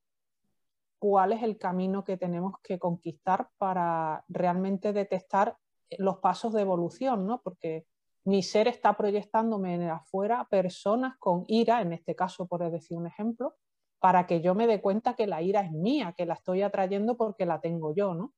cuál 0.99 1.33
es 1.33 1.43
el 1.43 1.59
camino 1.59 2.05
que 2.05 2.17
tenemos 2.17 2.55
que 2.63 2.79
conquistar 2.79 3.51
para 3.59 4.25
realmente 4.29 4.95
detectar 4.95 5.59
los 5.99 6.19
pasos 6.19 6.53
de 6.53 6.63
evolución, 6.63 7.27
¿no? 7.27 7.41
Porque 7.43 7.87
mi 8.25 8.43
ser 8.43 8.69
está 8.69 8.97
proyectándome 8.97 9.75
en 9.75 9.91
afuera 9.91 10.47
personas 10.51 11.17
con 11.19 11.45
ira, 11.47 11.83
en 11.83 11.93
este 11.93 12.15
caso 12.15 12.47
por 12.47 12.71
decir 12.71 12.97
un 12.97 13.07
ejemplo, 13.07 13.55
para 13.99 14.27
que 14.27 14.41
yo 14.41 14.55
me 14.55 14.67
dé 14.67 14.81
cuenta 14.81 15.15
que 15.15 15.27
la 15.27 15.43
ira 15.43 15.63
es 15.63 15.73
mía, 15.73 16.15
que 16.17 16.27
la 16.27 16.35
estoy 16.35 16.63
atrayendo 16.63 17.17
porque 17.17 17.47
la 17.47 17.61
tengo 17.61 17.95
yo, 17.95 18.15
¿no? 18.15 18.35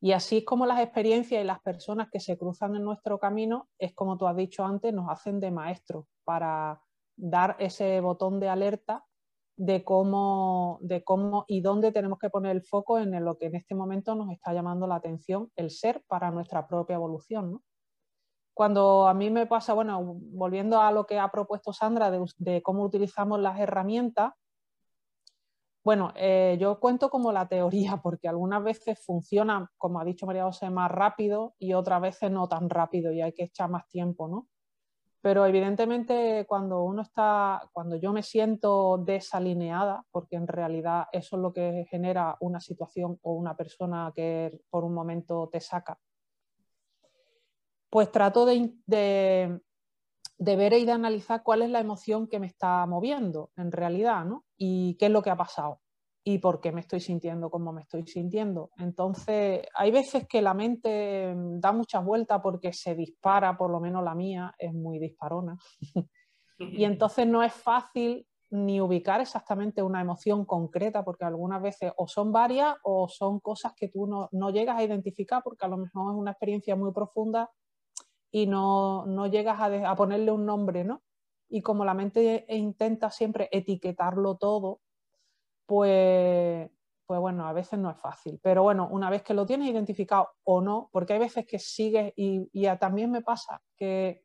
Y 0.00 0.12
así 0.12 0.38
es 0.38 0.44
como 0.44 0.66
las 0.66 0.80
experiencias 0.80 1.40
y 1.40 1.44
las 1.44 1.60
personas 1.60 2.08
que 2.10 2.20
se 2.20 2.36
cruzan 2.36 2.76
en 2.76 2.84
nuestro 2.84 3.18
camino, 3.18 3.68
es 3.78 3.94
como 3.94 4.18
tú 4.18 4.26
has 4.26 4.36
dicho 4.36 4.64
antes, 4.64 4.92
nos 4.92 5.08
hacen 5.08 5.40
de 5.40 5.50
maestros 5.50 6.04
para 6.24 6.82
dar 7.16 7.56
ese 7.58 8.00
botón 8.00 8.38
de 8.38 8.48
alerta 8.50 9.05
de 9.56 9.84
cómo, 9.84 10.78
de 10.82 11.02
cómo 11.02 11.44
y 11.48 11.60
dónde 11.62 11.90
tenemos 11.92 12.18
que 12.18 12.30
poner 12.30 12.52
el 12.52 12.62
foco 12.62 12.98
en 12.98 13.24
lo 13.24 13.38
que 13.38 13.46
en 13.46 13.54
este 13.54 13.74
momento 13.74 14.14
nos 14.14 14.30
está 14.30 14.52
llamando 14.52 14.86
la 14.86 14.96
atención 14.96 15.50
el 15.56 15.70
ser 15.70 16.02
para 16.06 16.30
nuestra 16.30 16.66
propia 16.66 16.94
evolución. 16.94 17.62
Cuando 18.54 19.06
a 19.06 19.14
mí 19.14 19.30
me 19.30 19.46
pasa, 19.46 19.74
bueno, 19.74 20.02
volviendo 20.02 20.80
a 20.80 20.90
lo 20.90 21.06
que 21.06 21.18
ha 21.18 21.30
propuesto 21.30 21.72
Sandra 21.72 22.10
de, 22.10 22.62
cómo 22.62 22.84
utilizamos 22.84 23.40
las 23.40 23.58
herramientas, 23.58 24.32
bueno, 25.84 26.12
eh, 26.16 26.56
yo 26.58 26.80
cuento 26.80 27.10
como 27.10 27.32
la 27.32 27.46
teoría, 27.48 28.00
porque 28.02 28.28
algunas 28.28 28.62
veces 28.64 29.04
funciona, 29.04 29.70
como 29.78 30.00
ha 30.00 30.04
dicho 30.04 30.26
María 30.26 30.44
José, 30.44 30.68
más 30.68 30.90
rápido 30.90 31.54
y 31.58 31.74
otras 31.74 32.00
veces 32.00 32.30
no 32.30 32.48
tan 32.48 32.68
rápido 32.68 33.12
y 33.12 33.22
hay 33.22 33.32
que 33.32 33.44
echar 33.44 33.70
más 33.70 33.88
tiempo, 33.88 34.26
¿no? 34.26 34.48
Pero 35.26 35.44
evidentemente 35.44 36.46
cuando 36.46 36.84
uno 36.84 37.02
está, 37.02 37.68
cuando 37.72 37.96
yo 37.96 38.12
me 38.12 38.22
siento 38.22 38.96
desalineada, 38.98 40.04
porque 40.12 40.36
en 40.36 40.46
realidad 40.46 41.08
eso 41.10 41.34
es 41.34 41.42
lo 41.42 41.52
que 41.52 41.84
genera 41.90 42.36
una 42.38 42.60
situación 42.60 43.18
o 43.22 43.32
una 43.32 43.56
persona 43.56 44.12
que 44.14 44.60
por 44.70 44.84
un 44.84 44.94
momento 44.94 45.48
te 45.50 45.58
saca, 45.58 45.98
pues 47.90 48.12
trato 48.12 48.46
de, 48.46 48.72
de, 48.86 49.60
ver 50.38 50.72
y 50.74 50.84
de 50.84 50.92
analizar 50.92 51.42
cuál 51.42 51.62
es 51.62 51.70
la 51.70 51.80
emoción 51.80 52.28
que 52.28 52.38
me 52.38 52.46
está 52.46 52.86
moviendo 52.86 53.50
en 53.56 53.72
realidad, 53.72 54.24
¿no? 54.24 54.44
Y 54.56 54.94
qué 54.94 55.06
es 55.06 55.10
lo 55.10 55.22
que 55.22 55.30
ha 55.30 55.36
pasado 55.36 55.80
y 56.28 56.38
por 56.38 56.60
qué 56.60 56.72
me 56.72 56.80
estoy 56.80 56.98
sintiendo 56.98 57.48
como 57.50 57.72
me 57.72 57.82
estoy 57.82 58.04
sintiendo. 58.04 58.70
Entonces, 58.78 59.64
hay 59.72 59.92
veces 59.92 60.26
que 60.26 60.42
la 60.42 60.54
mente 60.54 61.32
mm, 61.32 61.60
da 61.60 61.70
muchas 61.70 62.04
vueltas 62.04 62.40
porque 62.42 62.72
se 62.72 62.96
dispara, 62.96 63.56
por 63.56 63.70
lo 63.70 63.78
menos 63.78 64.02
la 64.02 64.16
mía 64.16 64.52
es 64.58 64.74
muy 64.74 64.98
disparona. 64.98 65.56
y 66.58 66.82
entonces 66.84 67.28
no 67.28 67.44
es 67.44 67.52
fácil 67.52 68.26
ni 68.50 68.80
ubicar 68.80 69.20
exactamente 69.20 69.84
una 69.84 70.00
emoción 70.00 70.44
concreta, 70.44 71.04
porque 71.04 71.24
algunas 71.24 71.62
veces 71.62 71.92
o 71.96 72.08
son 72.08 72.32
varias 72.32 72.74
o 72.82 73.06
son 73.06 73.38
cosas 73.38 73.72
que 73.76 73.86
tú 73.86 74.08
no, 74.08 74.28
no 74.32 74.50
llegas 74.50 74.78
a 74.78 74.82
identificar 74.82 75.42
porque 75.44 75.64
a 75.64 75.68
lo 75.68 75.76
mejor 75.76 76.12
es 76.12 76.18
una 76.18 76.32
experiencia 76.32 76.74
muy 76.74 76.92
profunda 76.92 77.52
y 78.32 78.48
no, 78.48 79.06
no 79.06 79.28
llegas 79.28 79.60
a, 79.60 79.90
a, 79.90 79.94
ponerle 79.94 80.32
un 80.32 80.44
nombre, 80.44 80.82
¿no? 80.82 81.04
Y 81.48 81.62
como 81.62 81.84
la 81.84 81.94
mente 81.94 82.46
intenta 82.48 83.12
siempre 83.12 83.48
etiquetarlo 83.52 84.36
todo, 84.38 84.80
pues, 85.66 86.70
pues 87.06 87.20
bueno, 87.20 87.46
a 87.46 87.52
veces 87.52 87.78
no 87.78 87.90
es 87.90 87.98
fácil. 87.98 88.40
Pero 88.42 88.62
bueno, 88.62 88.88
una 88.90 89.10
vez 89.10 89.22
que 89.22 89.34
lo 89.34 89.46
tienes 89.46 89.68
identificado 89.68 90.30
o 90.44 90.60
no, 90.60 90.88
porque 90.92 91.14
hay 91.14 91.18
veces 91.18 91.46
que 91.46 91.58
sigues 91.58 92.12
y, 92.16 92.48
también 92.78 93.10
me 93.10 93.22
pasa 93.22 93.62
que 93.76 94.24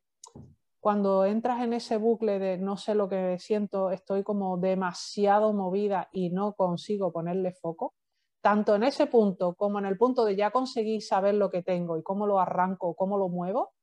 cuando 0.79 1.25
entras 1.25 1.61
en 1.61 1.73
ese 1.73 1.97
bucle 1.97 2.39
de 2.39 2.57
no 2.57 2.77
sé 2.77 2.95
lo 2.95 3.07
que 3.07 3.37
siento, 3.39 3.91
estoy 3.91 4.23
como 4.23 4.57
demasiado 4.57 5.53
movida 5.53 6.09
y 6.11 6.31
no 6.31 6.53
consigo 6.53 7.11
ponerle 7.11 7.53
foco, 7.53 7.93
tanto 8.41 8.75
en 8.75 8.83
ese 8.83 9.05
punto 9.05 9.53
como 9.53 9.77
en 9.77 9.85
el 9.85 9.97
punto 9.97 10.25
de 10.25 10.35
ya 10.35 10.49
conseguir 10.49 11.03
saber 11.03 11.35
lo 11.35 11.51
que 11.51 11.61
tengo 11.61 11.97
y 11.97 12.03
cómo 12.03 12.25
lo 12.25 12.39
arranco, 12.39 12.95
cómo 12.95 13.17
lo 13.19 13.29
muevo, 13.29 13.73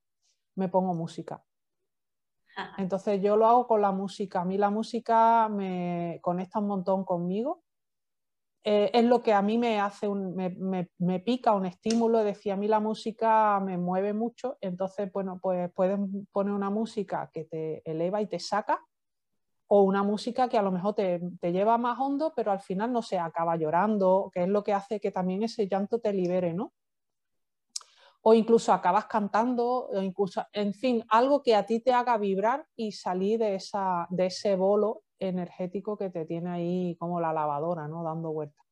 me 0.56 0.68
pongo 0.68 0.94
música. 0.94 1.44
Entonces 2.76 3.22
yo 3.22 3.36
lo 3.36 3.46
hago 3.46 3.66
con 3.66 3.80
la 3.80 3.92
música. 3.92 4.40
A 4.40 4.44
mí 4.44 4.58
la 4.58 4.70
música 4.70 5.48
me 5.48 6.18
conecta 6.22 6.58
un 6.58 6.66
montón 6.66 7.04
conmigo. 7.04 7.62
Eh, 8.64 8.90
es 8.92 9.04
lo 9.04 9.22
que 9.22 9.32
a 9.32 9.40
mí 9.40 9.56
me 9.56 9.80
hace, 9.80 10.08
un, 10.08 10.34
me, 10.34 11.20
pica 11.20 11.54
un 11.54 11.66
estímulo. 11.66 12.18
Decía, 12.18 12.54
a 12.54 12.56
mí 12.56 12.66
la 12.66 12.80
música 12.80 13.60
me 13.60 13.78
mueve 13.78 14.12
mucho. 14.12 14.58
Entonces, 14.60 15.10
bueno, 15.12 15.38
pues 15.40 15.70
puedes 15.72 15.98
poner 16.32 16.52
una 16.52 16.70
música 16.70 17.30
que 17.32 17.44
te 17.44 17.88
eleva 17.88 18.20
y 18.20 18.26
te 18.26 18.38
saca 18.38 18.84
o 19.70 19.82
una 19.82 20.02
música 20.02 20.48
que 20.48 20.56
a 20.56 20.62
lo 20.62 20.72
mejor 20.72 20.94
te, 20.94 21.20
te, 21.40 21.52
lleva 21.52 21.76
más 21.76 21.98
hondo, 22.00 22.32
pero 22.34 22.50
al 22.50 22.60
final 22.60 22.90
no 22.90 23.02
se 23.02 23.18
acaba 23.18 23.54
llorando, 23.56 24.30
que 24.32 24.44
es 24.44 24.48
lo 24.48 24.64
que 24.64 24.72
hace 24.72 24.98
que 24.98 25.10
también 25.10 25.42
ese 25.42 25.68
llanto 25.68 26.00
te 26.00 26.12
libere, 26.14 26.54
¿no? 26.54 26.72
O 28.22 28.34
incluso 28.34 28.72
acabas 28.72 29.06
cantando, 29.06 29.88
o 29.88 30.02
incluso, 30.02 30.44
en 30.52 30.74
fin, 30.74 31.04
algo 31.08 31.42
que 31.42 31.54
a 31.54 31.66
ti 31.66 31.80
te 31.80 31.92
haga 31.92 32.18
vibrar 32.18 32.66
y 32.76 32.92
salir 32.92 33.38
de, 33.38 33.54
esa, 33.54 34.06
de 34.10 34.26
ese 34.26 34.56
bolo 34.56 35.02
energético 35.18 35.96
que 35.96 36.10
te 36.10 36.24
tiene 36.24 36.50
ahí 36.50 36.96
como 36.98 37.20
la 37.20 37.32
lavadora, 37.32 37.88
¿no? 37.88 38.02
Dando 38.02 38.32
vueltas. 38.32 38.64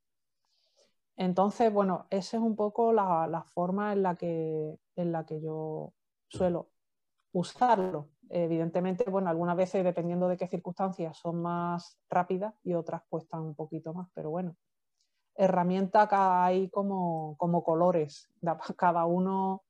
Entonces, 1.17 1.73
bueno, 1.73 2.07
esa 2.11 2.37
es 2.37 2.43
un 2.43 2.57
poco 2.57 2.93
la, 2.93 3.45
forma 3.55 3.93
en 3.93 4.03
la, 4.03 4.17
que, 4.17 4.77
en 4.97 5.13
la 5.13 5.25
que 5.25 5.41
yo 5.41 5.95
suelo 6.29 6.71
usarlo. 7.33 8.11
Evidentemente, 8.29 9.09
bueno, 9.09 9.31
algunas 9.31 9.57
veces, 9.57 9.85
dependiendo 9.85 10.29
de 10.29 10.37
qué 10.37 10.47
circunstancias, 10.47 11.17
son 11.17 11.41
más 11.41 11.99
rápidas 12.11 12.55
y 12.63 12.75
otras 12.75 13.03
cuestan 13.09 13.43
un 13.43 13.55
poquito 13.55 13.95
más, 13.95 14.09
pero 14.15 14.31
bueno, 14.31 14.57
herramientas 15.37 16.09
hay 16.13 16.69
como, 16.71 17.37
como 17.39 17.63
colores, 17.63 18.29
cada 18.77 19.05
uno 19.05 19.63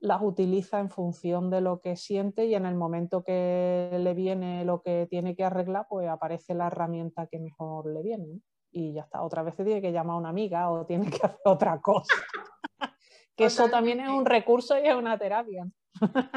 las 0.00 0.22
utiliza 0.22 0.78
en 0.78 0.90
función 0.90 1.50
de 1.50 1.60
lo 1.60 1.80
que 1.80 1.96
siente 1.96 2.46
y 2.46 2.54
en 2.54 2.66
el 2.66 2.74
momento 2.74 3.24
que 3.24 3.90
le 3.98 4.14
viene 4.14 4.64
lo 4.64 4.80
que 4.82 5.06
tiene 5.10 5.34
que 5.34 5.44
arreglar, 5.44 5.86
pues 5.88 6.08
aparece 6.08 6.54
la 6.54 6.68
herramienta 6.68 7.26
que 7.26 7.38
mejor 7.38 7.86
le 7.92 8.02
viene. 8.02 8.40
Y 8.70 8.92
ya 8.92 9.02
está, 9.02 9.22
otra 9.22 9.42
vez 9.42 9.56
tiene 9.56 9.80
que 9.80 9.92
llamar 9.92 10.14
a 10.14 10.18
una 10.18 10.28
amiga 10.28 10.70
o 10.70 10.86
tiene 10.86 11.10
que 11.10 11.16
hacer 11.16 11.40
otra 11.44 11.80
cosa. 11.80 12.14
que 13.36 13.46
eso 13.46 13.68
también 13.68 14.00
es 14.00 14.08
un 14.08 14.24
recurso 14.24 14.78
y 14.78 14.86
es 14.86 14.94
una 14.94 15.18
terapia. 15.18 15.66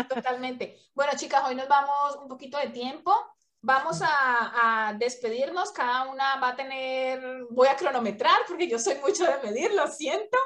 Totalmente. 0.10 0.78
Bueno, 0.96 1.12
chicas, 1.16 1.44
hoy 1.48 1.56
nos 1.56 1.68
vamos 1.68 2.18
un 2.22 2.28
poquito 2.28 2.58
de 2.58 2.70
tiempo. 2.70 3.14
Vamos 3.64 4.02
a, 4.02 4.96
despedirnos, 4.98 5.72
cada 5.72 6.10
una 6.10 6.38
va 6.38 6.50
a 6.50 6.56
tener, 6.56 7.44
voy 7.52 7.68
a 7.68 7.76
cronometrar 7.76 8.42
porque 8.48 8.68
yo 8.68 8.80
soy 8.80 8.96
mucho 8.96 9.24
de 9.24 9.38
medir, 9.44 9.72
lo 9.74 9.88
siento, 9.88 10.38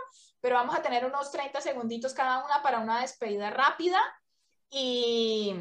pero 0.41 0.55
vamos 0.55 0.75
a 0.75 0.81
tener 0.81 1.05
unos 1.05 1.31
30 1.31 1.61
segunditos 1.61 2.13
cada 2.13 2.43
una 2.43 2.61
para 2.61 2.79
una 2.79 3.01
despedida 3.01 3.49
rápida. 3.51 3.99
Y 4.69 5.55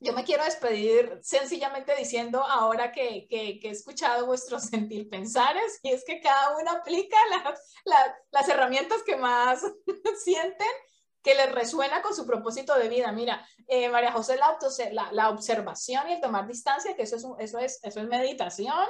yo 0.00 0.12
me 0.12 0.24
quiero 0.24 0.44
despedir 0.44 1.18
sencillamente 1.22 1.96
diciendo 1.96 2.42
ahora 2.42 2.92
que, 2.92 3.26
que, 3.28 3.58
he 3.62 3.70
escuchado 3.70 4.26
vuestros 4.26 4.64
sentir 4.70 5.08
pensares 5.08 5.80
y 5.82 5.92
es 5.92 6.04
que 6.04 6.20
cada 6.20 6.58
una 6.58 6.72
aplica 6.72 7.16
las 8.32 8.48
herramientas 8.48 9.02
que 9.02 9.16
más 9.16 9.62
sienten 10.22 10.68
que 11.26 11.34
les 11.34 11.50
resuena 11.50 12.02
con 12.02 12.14
su 12.14 12.24
propósito 12.24 12.78
de 12.78 12.88
vida. 12.88 13.10
Mira, 13.10 13.44
eh, 13.66 13.88
María 13.88 14.12
José, 14.12 14.38
la, 14.38 15.08
la, 15.10 15.30
observación 15.30 16.08
y 16.08 16.12
el 16.12 16.20
tomar 16.20 16.46
distancia, 16.46 16.94
que 16.94 17.02
eso 17.02 17.16
es, 17.16 17.24
eso 17.40 17.58
es, 17.58 17.80
eso 17.82 18.00
es 18.00 18.06
meditación. 18.06 18.86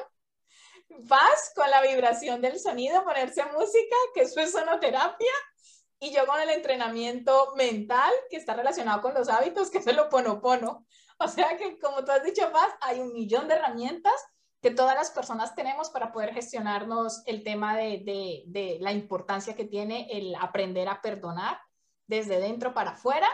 Paz 1.09 1.53
con 1.57 1.71
la 1.71 1.81
vibración 1.81 2.43
del 2.43 2.61
sonido, 2.61 3.03
ponerse 3.05 3.43
música, 3.47 3.97
que 4.15 4.21
eso 4.21 4.39
es 4.41 4.53
sonoterapia. 4.53 5.33
Y 5.99 6.13
yo 6.13 6.27
con 6.27 6.39
el 6.39 6.51
entrenamiento 6.51 7.55
mental, 7.57 8.13
que 8.29 8.37
está 8.37 8.53
relacionado 8.53 9.01
con 9.01 9.15
los 9.15 9.31
hábitos, 9.31 9.71
que 9.71 9.79
es 9.79 9.87
el 9.87 9.99
oponopono. 9.99 10.85
O 11.19 11.29
sea 11.29 11.57
que, 11.57 11.79
como 11.79 12.05
tú 12.05 12.13
has 12.13 12.23
dicho, 12.23 12.53
Paz, 12.53 12.69
hay 12.83 13.01
un 13.01 13.15
millón 13.15 13.49
de 13.49 13.55
herramientas 13.55 14.13
que 14.61 14.73
todas 14.73 14.95
las 14.95 15.11
personas 15.11 15.55
tenemos 15.55 15.89
para 15.89 16.13
poder 16.13 16.35
gestionarnos 16.35 17.23
el 17.25 17.43
tema 17.43 17.79
de, 17.79 18.03
de, 18.05 18.43
de 18.45 18.77
la 18.83 18.93
importancia 18.93 19.55
que 19.55 19.65
tiene 19.65 20.07
el 20.11 20.35
aprender 20.35 20.87
a 20.91 21.01
perdonar 21.01 21.57
desde 22.07 22.41
dentro 22.41 22.75
para 22.75 22.93
afuera. 22.93 23.29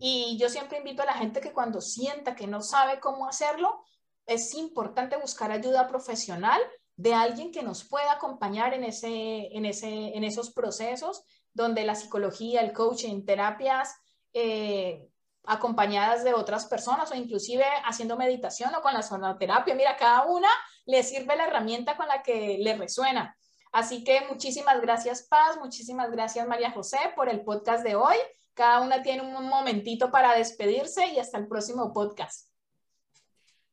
Y 0.00 0.36
yo 0.38 0.48
siempre 0.48 0.78
invito 0.78 1.02
a 1.02 1.06
la 1.06 1.14
gente 1.14 1.40
que 1.40 1.52
cuando 1.52 1.80
sienta 1.80 2.34
que 2.34 2.46
no 2.46 2.62
sabe 2.62 3.00
cómo 3.00 3.28
hacerlo, 3.28 3.84
es 4.26 4.54
importante 4.54 5.16
buscar 5.16 5.50
ayuda 5.50 5.86
profesional 5.86 6.60
de 6.96 7.14
alguien 7.14 7.52
que 7.52 7.62
nos 7.62 7.84
pueda 7.84 8.12
acompañar 8.12 8.74
en, 8.74 8.84
ese, 8.84 9.48
en, 9.56 9.66
ese, 9.66 10.16
en 10.16 10.24
esos 10.24 10.50
procesos 10.50 11.24
donde 11.52 11.84
la 11.84 11.94
psicología, 11.94 12.60
el 12.60 12.72
coaching, 12.72 13.24
terapias 13.24 13.94
eh, 14.32 15.08
acompañadas 15.44 16.24
de 16.24 16.34
otras 16.34 16.66
personas 16.66 17.10
o 17.10 17.14
inclusive 17.14 17.64
haciendo 17.84 18.16
meditación 18.16 18.74
o 18.74 18.82
con 18.82 18.94
la 18.94 19.02
sonoterapia. 19.02 19.74
Mira, 19.74 19.96
cada 19.96 20.26
una 20.26 20.48
le 20.86 21.02
sirve 21.02 21.36
la 21.36 21.46
herramienta 21.46 21.96
con 21.96 22.08
la 22.08 22.22
que 22.22 22.58
le 22.58 22.76
resuena. 22.76 23.36
Así 23.76 24.04
que 24.04 24.22
muchísimas 24.22 24.80
gracias 24.80 25.24
Paz, 25.24 25.58
muchísimas 25.58 26.10
gracias 26.10 26.48
María 26.48 26.70
José 26.70 26.96
por 27.14 27.28
el 27.28 27.44
podcast 27.44 27.84
de 27.84 27.94
hoy. 27.94 28.16
cada 28.54 28.80
una 28.80 29.02
tiene 29.02 29.20
un 29.20 29.46
momentito 29.46 30.10
para 30.10 30.34
despedirse 30.34 31.08
y 31.08 31.18
hasta 31.18 31.36
el 31.36 31.46
próximo 31.46 31.92
podcast. 31.92 32.48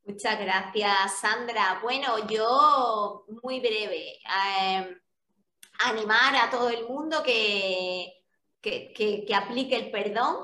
Muchas 0.03 0.37
gracias, 0.41 1.19
Sandra. 1.21 1.79
Bueno, 1.81 2.27
yo 2.27 3.23
muy 3.43 3.61
breve. 3.61 4.19
Em, 4.59 5.01
animar 5.85 6.35
a 6.35 6.49
todo 6.49 6.67
el 6.67 6.85
mundo 6.85 7.23
que, 7.23 8.11
que, 8.61 9.33
aplique 9.33 9.77
el 9.77 9.89
perdón, 9.89 10.35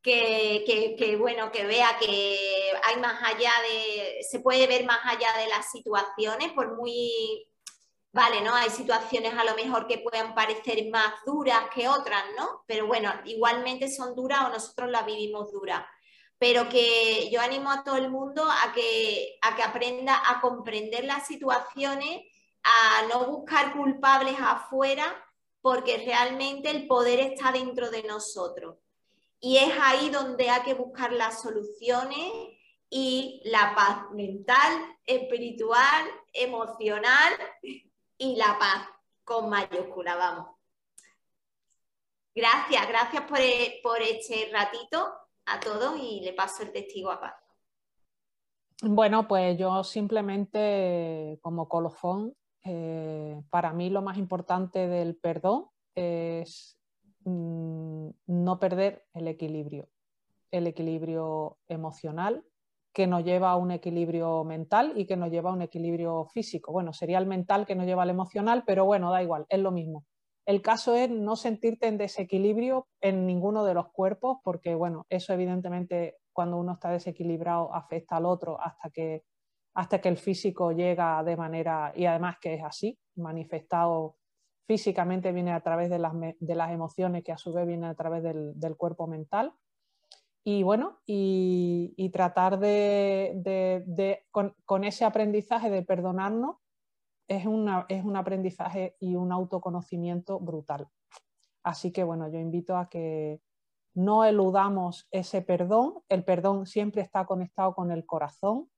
que, 0.00 1.16
bueno, 1.20 1.52
que 1.52 1.66
vea 1.66 1.98
que 2.00 2.38
hay 2.84 2.98
más 3.00 3.22
allá 3.22 3.52
de, 3.68 4.22
se 4.22 4.40
puede 4.40 4.66
ver 4.66 4.86
más 4.86 5.00
allá 5.04 5.28
de 5.42 5.48
las 5.48 5.70
situaciones, 5.70 6.52
por 6.52 6.74
muy, 6.74 7.46
vale, 8.14 8.40
¿no? 8.40 8.54
Hay 8.54 8.70
situaciones 8.70 9.34
a 9.34 9.44
lo 9.44 9.54
mejor 9.54 9.86
que 9.86 9.98
puedan 9.98 10.34
parecer 10.34 10.88
más 10.90 11.12
duras 11.26 11.64
que 11.74 11.88
otras, 11.88 12.24
¿no? 12.38 12.64
Pero 12.66 12.86
bueno, 12.86 13.12
igualmente 13.24 13.90
son 13.90 14.14
duras 14.14 14.46
o 14.46 14.48
nosotros 14.48 14.90
las 14.90 15.04
vivimos 15.04 15.52
duras 15.52 15.84
pero 16.38 16.68
que 16.68 17.30
yo 17.30 17.40
animo 17.40 17.70
a 17.70 17.84
todo 17.84 17.96
el 17.96 18.10
mundo 18.10 18.44
a 18.44 18.72
que, 18.74 19.38
a 19.40 19.56
que 19.56 19.62
aprenda 19.62 20.20
a 20.28 20.42
comprender 20.42 21.04
las 21.04 21.26
situaciones, 21.26 22.20
a 22.62 23.06
no 23.08 23.26
buscar 23.26 23.72
culpables 23.72 24.36
afuera, 24.38 25.04
porque 25.62 26.02
realmente 26.04 26.70
el 26.70 26.86
poder 26.86 27.20
está 27.20 27.50
dentro 27.50 27.90
de 27.90 28.02
nosotros. 28.02 28.76
Y 29.40 29.56
es 29.56 29.72
ahí 29.80 30.10
donde 30.10 30.50
hay 30.50 30.62
que 30.62 30.74
buscar 30.74 31.12
las 31.12 31.40
soluciones 31.40 32.30
y 32.90 33.40
la 33.44 33.74
paz 33.74 34.10
mental, 34.10 34.98
espiritual, 35.06 36.04
emocional 36.34 37.32
y 38.18 38.36
la 38.36 38.56
paz 38.58 38.88
con 39.24 39.48
mayúscula, 39.48 40.16
vamos. 40.16 40.48
Gracias, 42.34 42.88
gracias 42.88 43.22
por, 43.24 43.38
por 43.82 44.02
este 44.02 44.50
ratito 44.52 45.12
a 45.46 45.60
todos 45.60 45.98
y 46.00 46.20
le 46.20 46.32
paso 46.32 46.62
el 46.62 46.72
testigo 46.72 47.10
a 47.10 47.20
Paz. 47.20 47.34
Bueno, 48.82 49.28
pues 49.28 49.56
yo 49.56 49.84
simplemente 49.84 51.38
como 51.42 51.68
colofón, 51.68 52.34
eh, 52.64 53.40
para 53.50 53.72
mí 53.72 53.88
lo 53.88 54.02
más 54.02 54.18
importante 54.18 54.88
del 54.88 55.16
perdón 55.16 55.68
es 55.94 56.76
mm, 57.24 58.08
no 58.26 58.58
perder 58.58 59.06
el 59.14 59.28
equilibrio, 59.28 59.88
el 60.50 60.66
equilibrio 60.66 61.58
emocional 61.68 62.44
que 62.94 63.06
nos 63.06 63.24
lleva 63.24 63.50
a 63.50 63.56
un 63.56 63.72
equilibrio 63.72 64.44
mental 64.44 64.92
y 64.96 65.04
que 65.04 65.16
nos 65.16 65.30
lleva 65.30 65.50
a 65.50 65.52
un 65.52 65.62
equilibrio 65.62 66.26
físico. 66.32 66.72
Bueno, 66.72 66.92
sería 66.92 67.18
el 67.18 67.26
mental 67.26 67.66
que 67.66 67.74
nos 67.74 67.86
lleva 67.86 68.04
al 68.04 68.10
emocional, 68.10 68.62
pero 68.64 68.84
bueno, 68.84 69.10
da 69.10 69.22
igual, 69.22 69.44
es 69.48 69.58
lo 69.58 69.72
mismo. 69.72 70.06
El 70.46 70.62
caso 70.62 70.94
es 70.94 71.10
no 71.10 71.36
sentirte 71.36 71.88
en 71.88 71.98
desequilibrio 71.98 72.86
en 73.00 73.26
ninguno 73.26 73.64
de 73.64 73.74
los 73.74 73.88
cuerpos, 73.90 74.38
porque 74.44 74.74
bueno, 74.74 75.06
eso 75.08 75.32
evidentemente 75.32 76.18
cuando 76.32 76.56
uno 76.56 76.74
está 76.74 76.90
desequilibrado 76.90 77.74
afecta 77.74 78.16
al 78.16 78.26
otro 78.26 78.60
hasta 78.60 78.90
que, 78.90 79.24
hasta 79.74 80.00
que 80.00 80.08
el 80.08 80.16
físico 80.16 80.72
llega 80.72 81.22
de 81.24 81.36
manera, 81.36 81.92
y 81.96 82.06
además 82.06 82.36
que 82.40 82.54
es 82.54 82.62
así, 82.62 82.98
manifestado 83.16 84.16
físicamente 84.66 85.32
viene 85.32 85.52
a 85.52 85.60
través 85.60 85.90
de 85.90 85.98
las, 85.98 86.12
de 86.14 86.54
las 86.54 86.70
emociones 86.70 87.22
que 87.22 87.32
a 87.32 87.38
su 87.38 87.52
vez 87.52 87.66
viene 87.66 87.86
a 87.86 87.94
través 87.94 88.22
del, 88.22 88.76
cuerpo 88.76 89.06
mental. 89.06 89.52
Y 90.44 90.62
bueno, 90.62 91.00
y, 91.06 92.10
tratar 92.12 92.58
de, 92.58 94.22
con, 94.30 94.84
ese 94.84 95.04
aprendizaje 95.06 95.70
de 95.70 95.82
perdonarnos, 95.82 96.56
es, 97.26 97.46
es 97.88 98.04
un 98.04 98.16
aprendizaje 98.16 98.96
y 99.00 99.16
un 99.16 99.32
autoconocimiento 99.32 100.38
brutal. 100.38 100.88
Así 101.62 101.92
que 101.92 102.04
bueno, 102.04 102.28
yo 102.28 102.38
invito 102.38 102.76
a 102.76 102.90
que 102.90 103.40
no 103.94 104.24
eludamos 104.24 105.08
ese 105.10 105.40
perdón. 105.40 105.94
El 106.08 106.24
perdón 106.24 106.66
siempre 106.66 107.00
está 107.00 107.24
conectado 107.24 107.74
con 107.74 107.90
el 107.90 108.04
corazón, 108.04 108.68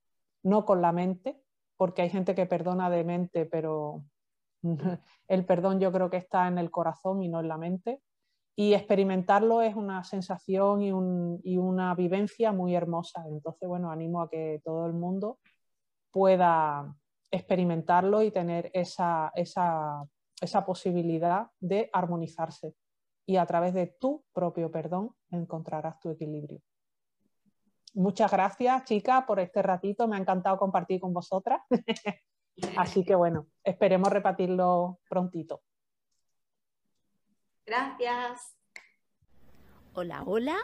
no 0.43 0.65
con 0.65 0.81
la 0.81 0.93
mente, 0.93 1.43
porque 1.77 2.03
hay 2.03 2.11
gente 2.11 2.35
que 2.35 2.47
perdona 2.47 2.89
de 2.91 3.03
mente, 3.03 3.45
pero 3.47 4.05
el 5.29 5.45
perdón 5.45 5.81
yo 5.81 5.91
creo 5.91 6.11
que 6.11 6.19
está 6.19 6.47
en 6.47 6.59
el 6.59 6.71
corazón 6.71 7.23
y 7.23 7.29
no 7.29 7.41
en 7.41 7.49
la 7.49 7.59
mente. 7.59 8.01
Y 8.59 8.73
experimentarlo 8.73 9.61
es 9.61 9.77
una 9.77 10.03
sensación 10.03 10.83
y, 10.83 10.91
una 11.59 11.95
vivencia 11.95 12.53
muy 12.53 12.75
hermosa. 12.75 13.25
Entonces, 13.29 13.69
bueno, 13.69 13.91
animo 13.91 14.23
a 14.23 14.31
que 14.31 14.63
todo 14.65 14.87
el 14.87 14.95
mundo 14.95 15.39
pueda, 16.11 16.97
experimentarlo 17.31 18.23
y 18.23 18.31
tener 18.31 18.71
esa, 18.73 19.33
posibilidad 20.65 21.49
de 21.61 21.91
armonizarse. 21.93 22.75
Y 23.27 23.37
a 23.37 23.47
través 23.47 23.75
de 23.75 23.87
tu 23.87 24.25
propio 24.33 24.71
perdón 24.71 25.15
encontrarás 25.31 25.99
tu 26.01 26.11
equilibrio. 26.11 26.61
Muchas 27.95 28.31
gracias, 28.31 28.85
chicas, 28.85 29.25
por 29.25 29.41
este 29.41 29.63
ratito. 29.63 30.07
Me 30.07 30.17
ha 30.17 30.21
encantado 30.21 30.59
compartir 30.59 31.01
con 31.01 31.13
vosotras. 31.13 31.61
Así 32.77 33.05
que 33.05 33.15
bueno, 33.15 33.47
esperemos 33.65 34.11
repetirlo 34.11 35.01
prontito. 35.09 35.63
Gracias. 37.67 38.55
Hola, 39.93 40.23
hola. 40.25 40.57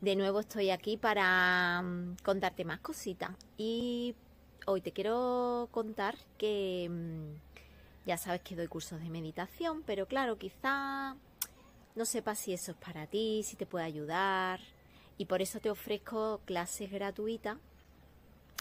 De 0.00 0.14
nuevo 0.14 0.40
estoy 0.40 0.70
aquí 0.70 0.96
para 0.96 1.82
mm, 1.82 2.18
contarte 2.22 2.64
más 2.64 2.78
cositas 2.78 3.32
y 3.56 4.14
hoy 4.66 4.80
te 4.80 4.92
quiero 4.92 5.68
contar 5.72 6.16
que 6.38 6.88
mm, 6.88 8.06
ya 8.06 8.16
sabes 8.16 8.42
que 8.42 8.54
doy 8.54 8.68
cursos 8.68 9.00
de 9.00 9.10
meditación, 9.10 9.82
pero 9.84 10.06
claro, 10.06 10.38
quizá 10.38 11.16
no 11.96 12.04
sepas 12.04 12.38
si 12.38 12.52
eso 12.52 12.72
es 12.72 12.76
para 12.76 13.08
ti, 13.08 13.42
si 13.42 13.56
te 13.56 13.66
puede 13.66 13.84
ayudar. 13.84 14.60
Y 15.18 15.24
por 15.24 15.42
eso 15.42 15.58
te 15.58 15.70
ofrezco 15.70 16.40
clases 16.44 16.92
gratuitas, 16.92 17.56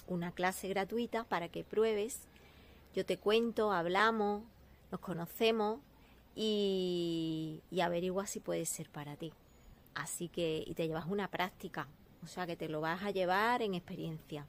una 0.07 0.31
clase 0.31 0.69
gratuita 0.69 1.23
para 1.23 1.49
que 1.49 1.63
pruebes. 1.63 2.21
Yo 2.95 3.05
te 3.05 3.17
cuento, 3.17 3.71
hablamos, 3.71 4.43
nos 4.91 5.01
conocemos 5.01 5.79
y, 6.35 7.61
averigua 7.81 8.25
si 8.27 8.39
puede 8.39 8.65
ser 8.65 8.89
para 8.89 9.15
ti. 9.15 9.33
Así 9.95 10.27
que, 10.27 10.63
y 10.65 10.73
te 10.73 10.87
llevas 10.87 11.05
una 11.05 11.27
práctica, 11.27 11.87
o 12.23 12.27
sea 12.27 12.47
que 12.47 12.55
te 12.55 12.69
lo 12.69 12.81
vas 12.81 13.03
a 13.03 13.11
llevar 13.11 13.61
en 13.61 13.75
experiencia. 13.75 14.45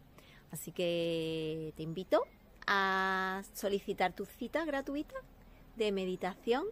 Así 0.51 0.73
que 0.73 1.73
te 1.77 1.83
invito 1.83 2.25
a 2.67 3.43
solicitar 3.53 4.13
tu 4.15 4.25
cita 4.25 4.65
gratuita 4.65 5.15
de 5.77 5.93
meditación 5.93 6.65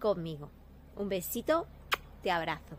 conmigo. 0.00 0.50
Un 0.96 1.08
besito, 1.08 1.66
te 2.22 2.30
abrazo. 2.30 2.76